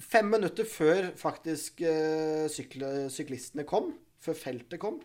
[0.03, 3.91] fem minutter før faktisk eh, syklistene kom,
[4.23, 4.99] før feltet kom,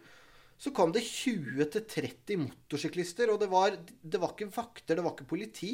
[0.62, 3.32] så kom det 20-30 motorsyklister.
[3.32, 5.72] Og det var, det var ikke vakter, det var ikke politi.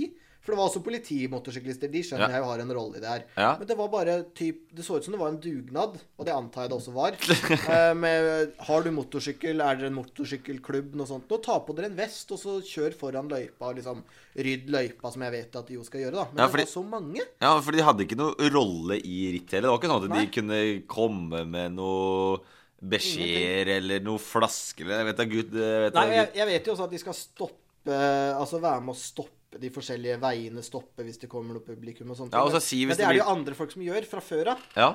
[0.49, 1.90] For det var også politimotorsyklister.
[1.92, 2.38] De skjønner Ja.
[2.38, 3.24] jeg har en rolle i det her.
[3.36, 3.51] Ja.
[3.61, 6.32] Men det var bare typ, Det så ut som det var en dugnad, og det
[6.32, 7.12] antar jeg det også var.
[7.68, 11.90] Eh, med, har du motorsykkel, er dere en motorsykkelklubb, noe sånt, nå ta på dere
[11.90, 14.01] en vest, og så kjør foran løypa, liksom
[14.38, 16.24] rydd løypa, som jeg vet at de jo skal gjøre, da.
[16.32, 17.26] Men Ja, det var så mange.
[17.44, 19.68] Ja, for de hadde ikke noe rolle i rittet heller.
[19.68, 20.24] Det var ikke sånn at Nei.
[20.24, 22.38] de kunne komme med noe
[22.78, 26.68] beskjeder eller noe flasker eller Jeg vet da gud jeg vet Nei, jeg, jeg vet
[26.68, 27.96] jo også at de skal stoppe
[28.38, 32.18] Altså være med å stoppe de forskjellige veiene, stoppe hvis det kommer noe publikum og
[32.18, 32.34] sånt.
[32.36, 34.09] Ja, og så si hvis men det det er det jo andre folk som gjør
[34.11, 34.64] fra før av.
[34.76, 34.90] Ja.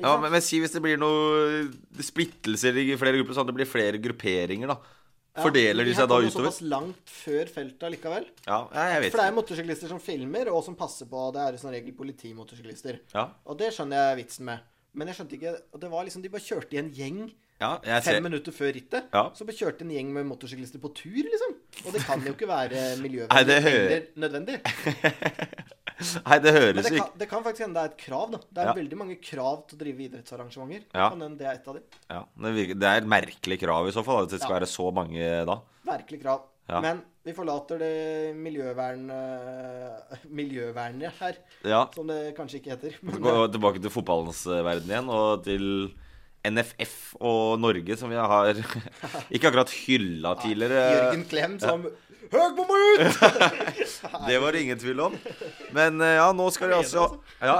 [0.00, 1.66] Ja men, men si hvis det blir noe
[2.00, 4.98] splittelser i flere grupper, sånn at det blir flere grupperinger, da.
[5.32, 6.50] Fordeler de seg da utover?
[6.50, 8.26] Såpass langt før feltet allikevel.
[8.44, 11.22] Ja, ja, jeg vet For det er motorsyklister som filmer, og som passer på.
[11.32, 12.98] Det er som regel politimotorsyklister.
[13.14, 13.30] Ja.
[13.48, 14.66] Og det skjønner jeg vitsen med.
[14.92, 17.20] Men jeg skjønte ikke Det var liksom De bare kjørte i en gjeng
[17.62, 19.08] Ja, fem minutter før rittet.
[19.14, 19.24] Ja.
[19.38, 21.54] Så kjørte en gjeng med motorsyklister på tur, liksom.
[21.86, 24.58] Og det kan jo ikke være miljøvennlig det eller nødvendig.
[26.26, 28.30] Nei, det Men høres det jo kan, det kan faktisk hende det er et krav,
[28.34, 28.42] da.
[28.48, 28.76] Det er Ja.
[28.80, 30.88] veldig mange krav til å drive idrettsarrangementer.
[30.94, 31.10] Ja.
[31.12, 31.84] Det er et av de.
[32.10, 32.22] ja,
[32.74, 34.60] det, er et merkelig krav i så fall, at det skal Ja.
[34.60, 35.60] være så mange da.
[35.86, 36.48] Merkelig krav.
[36.72, 39.10] Men vi forlater det miljøvern...
[39.10, 41.36] øh, miljøvernet her,
[41.94, 42.96] som det kanskje ikke heter.
[43.02, 45.66] Men, Gå tilbake til fotballens eh, verden igjen, og til
[46.48, 48.56] NFF og Norge, som vi har
[49.34, 50.86] ikke akkurat hylla tidligere.
[50.96, 51.86] Jørgen Klem som
[52.32, 53.18] Høgbomo ut!
[54.28, 55.16] Det var det ingen tvil om.
[55.76, 57.04] Men eh, ja, nå skal vi altså
[57.50, 57.58] Ja.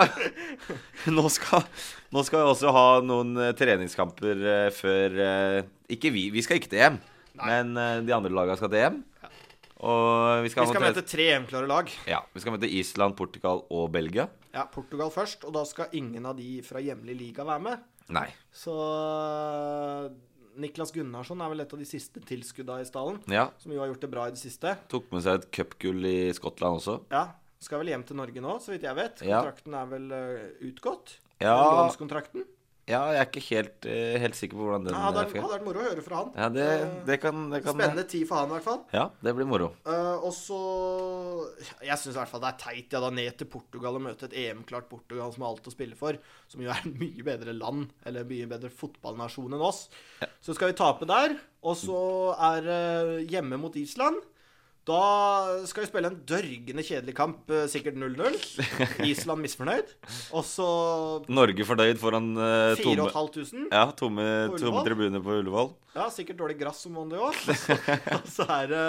[1.12, 1.66] Nå skal,
[2.14, 5.18] nå skal vi også ha noen eh, treningskamper eh, før
[5.92, 6.30] Ikke vi.
[6.32, 7.00] Vi skal ikke til EM.
[7.42, 7.74] Men
[8.06, 8.98] de andre lagene skal til EM.
[9.82, 11.88] Og vi skal, Vi skal møte tre EM-klare lag.
[12.06, 14.28] Ja, vi skal møte Island, Portugal og Belgia.
[14.54, 17.82] Ja, Portugal først, og da skal ingen av de fra hjemlig liga være med.
[18.12, 18.26] Nei.
[18.52, 20.08] Så øh,
[20.60, 23.20] Niklas Gunnarsson er vel et av de siste tilskudda i stallen.
[23.32, 23.46] Ja.
[23.62, 24.74] Som jo har gjort det bra i det siste.
[24.92, 26.98] Tok med seg et cupgull i Skottland også.
[27.12, 27.28] Ja,
[27.62, 29.20] Skal vel hjem til Norge nå, så vidt jeg vet.
[29.22, 29.38] Ja.
[29.38, 31.16] Kontrakten er vel øh, utgått?
[31.38, 31.54] Ja.
[31.78, 32.44] Lånskontrakten.
[32.90, 35.42] Ja, jeg er ikke helt, eh, helt sikker på hvordan den Ja, hadde, er.
[35.44, 36.32] hadde vært moro å høre fra han.
[36.34, 36.64] Ja, det,
[37.06, 38.80] det kan, det kan Spennende tid for han, i hvert fall.
[38.90, 39.68] Ja, det blir moro.
[39.86, 40.58] Uh, og så
[41.78, 44.26] Jeg syns i hvert fall det er teit ja, da ned til Portugal og møte
[44.26, 46.18] et EM-klart Portugal som har alt å spille for.
[46.50, 49.84] Som jo er et mye bedre land, eller en mye bedre fotballnasjon enn oss.
[50.42, 51.38] Så skal vi tape der.
[51.62, 52.02] Og så
[52.50, 52.82] er det
[53.30, 54.18] hjemme mot Island.
[54.82, 58.34] Da skal vi spille en dørgende kjedelig kamp, eh, sikkert 0-0.
[59.12, 59.92] Island misfornøyd.
[60.34, 60.66] Og så
[61.30, 63.68] Norge fornøyd foran uh, tomme 4500.
[63.70, 64.26] Ja, tomme,
[64.58, 65.70] tomme tribuner på Ullevål.
[65.94, 67.38] Ja, sikkert dårlig gress som vanlig òg.
[68.18, 68.82] Og så er det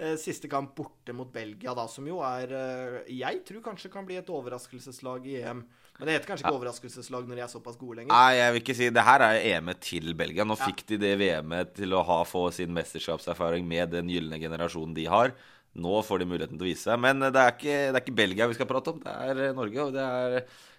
[0.00, 4.08] uh, siste kamp borte mot Belgia, da, som jo er uh, Jeg tror kanskje kan
[4.08, 5.66] bli et overraskelseslag i EM.
[5.98, 8.12] Men det heter kanskje ikke overraskelseslag når de er såpass gode lenger.
[8.12, 10.46] Nei, jeg vil ikke si Det her er EM-et til Belgia.
[10.46, 14.94] Nå fikk de det VM-et til å ha, få sin mesterskapserfaring med den gylne generasjonen
[14.94, 15.34] de har.
[15.78, 17.02] Nå får de muligheten til å vise seg.
[17.02, 19.02] Men det er ikke, det er ikke Belgia vi skal prate om.
[19.02, 20.38] Det er eh, Norge, og det er,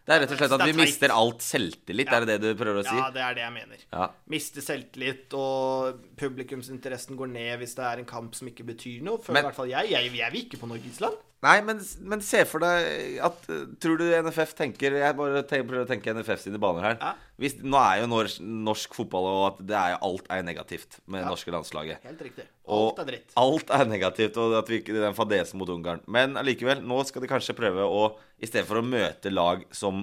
[0.09, 2.09] Det er rett og slett at vi mister alt selvtillit.
[2.09, 2.17] Ja.
[2.17, 2.95] Er det det du prøver å si?
[2.97, 3.83] Ja, det er det jeg mener.
[3.93, 4.07] Ja.
[4.33, 9.21] Miste selvtillit, og publikumsinteressen går ned hvis det er en kamp som ikke betyr noe.
[9.21, 9.93] For i hvert fall jeg.
[9.93, 11.25] Jeg, jeg vil ikke på Norge-Island.
[11.39, 11.77] Nei, men,
[12.11, 15.87] men se for deg at eh, Tror du NFF tenker Jeg bare tenker, prøver å
[15.87, 16.97] tenke NFF sine baner her.
[16.99, 17.13] Ja.
[17.39, 21.23] Hvis, nå er jo norsk, norsk fotball og at det er, alt er negativt med
[21.23, 22.03] det norske landslaget.
[22.03, 22.43] Helt riktig.
[22.67, 23.31] Og Alt er dritt.
[23.39, 26.03] alt er negativt, og at vi ikke det er en fadese mot Ungarn.
[26.11, 28.03] Men allikevel, nå skal de kanskje prøve å
[28.43, 29.98] I stedet for å møte lag som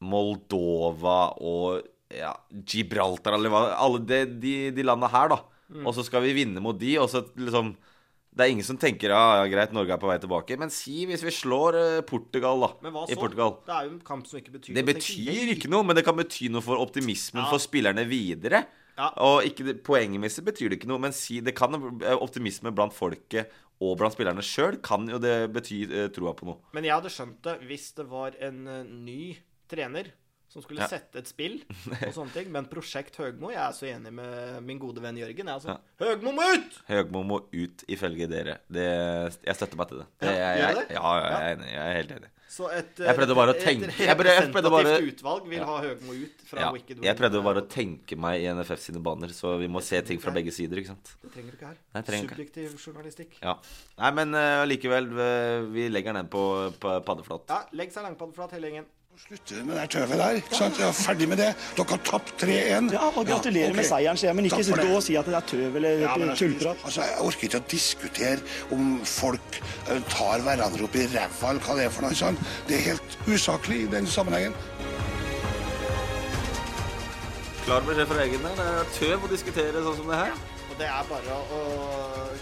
[0.00, 5.40] Moldova og ja, Gibraltar eller hva Alle de, de, de landa her, da.
[5.70, 5.84] Mm.
[5.86, 7.74] Og så skal vi vinne mot de, og så liksom
[8.34, 10.56] Det er ingen som tenker ja, ja, greit, Norge er på vei tilbake.
[10.58, 12.72] Men si hvis vi slår eh, Portugal, da.
[12.86, 13.20] Men hva I så?
[13.20, 13.56] Portugal.
[13.66, 16.18] Det er jo en kamp som ikke betyr Det betyr ikke noe, men det kan
[16.18, 17.48] bety noe for optimismen Ja.
[17.50, 18.64] for spillerne videre.
[19.00, 19.10] Ja.
[19.24, 23.50] Og ikke poengmessig betyr det ikke noe, men si det kan eh, optimisme blant folket
[23.80, 26.60] og blant spillerne sjøl kan jo det bety eh, troa på noe.
[26.76, 29.22] Men jeg hadde skjønt det hvis det var en eh, ny
[29.70, 30.12] trener
[30.50, 30.88] som skulle Ja.
[30.90, 32.48] sette et spill og sånne ting.
[32.50, 35.46] Men Prosjekt Høgmo Jeg er så enig med min gode venn Jørgen.
[35.46, 36.80] Jeg er sånn Høgmo må ut!
[36.90, 38.58] Høgmo må ut, ifølge dere.
[38.66, 38.88] Det,
[39.46, 40.08] jeg støtter meg til det.
[40.24, 41.70] det Ja, jeg, jeg, ja, ja, jeg er enig.
[41.70, 42.30] Jeg er helt enig.
[42.50, 46.16] Så et, Jeg prøvde bare å tenke- et prøvde bare- representativt utvalg vil ha Høgmo
[46.18, 49.52] ut fra Ja, Wicked jeg prøvde bare å tenke meg i NFF sine baner, så
[49.60, 51.12] vi må se ting fra begge sider, ikke sant.
[51.22, 51.78] Det trenger du ikke her.
[51.94, 52.82] Nei, Subjektiv ikke.
[52.88, 53.38] Journalistikk.
[53.40, 53.54] Ja.
[54.02, 56.42] Nei, men uh, likevel, vi- vi legger den på,
[56.82, 57.46] på paddeflat.
[57.54, 58.90] Ja, legg seg langpaddeflat hele gjengen.
[59.18, 60.36] Slutte med det tøvet der.
[60.40, 60.78] ikke sant?
[60.78, 61.48] Jeg er ferdig med det.
[61.76, 62.92] Dere har tapt 3-1.
[62.94, 65.46] Ja, og gratulerer med seieren, sier jeg, men ikke gå og si at det er
[65.50, 66.84] tøv eller Ja, tullprat.
[66.88, 68.38] altså, jeg orker ikke å diskutere
[68.74, 69.58] om folk
[69.90, 72.16] eh, tar hverandre opp i ræva, eller hva det er for noe.
[72.22, 72.42] sånt.
[72.68, 74.54] Det er helt usaklig i den sammenhengen.
[77.66, 78.54] Klar beskjed fra egen der.
[78.62, 80.38] Det er tøv å diskutere sånn som det her.
[80.70, 81.64] Og det er bare å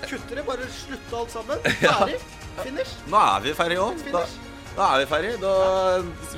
[0.04, 0.44] kutte det.
[0.46, 1.64] Bare slutte alt sammen.
[1.82, 2.20] Ferdig.
[2.62, 2.94] Finish.
[3.12, 4.06] Nå er vi ferdige òg.
[4.78, 5.38] Da, er vi ferdige.
[5.42, 5.52] Da,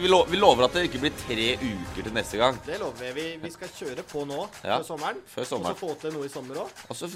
[0.01, 2.57] vi, lo, vi lover at det ikke blir tre uker til neste gang.
[2.65, 3.11] Det lover vi.
[3.19, 3.25] vi.
[3.43, 5.19] Vi skal kjøre på nå Ja, før sommeren.
[5.29, 5.75] før sommeren.
[5.75, 6.71] Og så få til noe i sommer òg.
[6.89, 7.11] Og så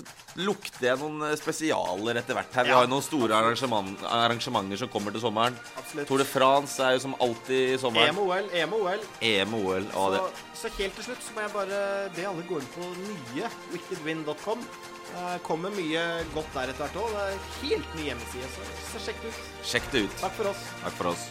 [0.45, 2.69] lukter jeg noen eh, spesialer etter hvert her.
[2.69, 2.77] Vi Ja.
[2.77, 5.57] har jo noen store arrangement, arrangementer som kommer til sommeren.
[5.81, 6.09] Absolutt.
[6.13, 8.13] Tour de France er jo som alltid i sommeren.
[8.13, 9.09] EM-OL, EM-OL.
[9.23, 9.89] EM-OL.
[9.97, 10.29] Så,
[10.61, 11.81] så helt til slutt så må jeg bare
[12.19, 14.61] be alle gå inn på nye wickedwin.com.
[15.15, 16.03] Det kommer mye
[16.35, 17.15] godt der etter hvert òg.
[17.15, 19.41] Det er helt ny hjemmeside, så, så sjekk det ut.
[19.71, 20.21] Sjekk det ut.
[20.25, 20.69] Takk for oss.
[20.83, 21.29] Takk for oss.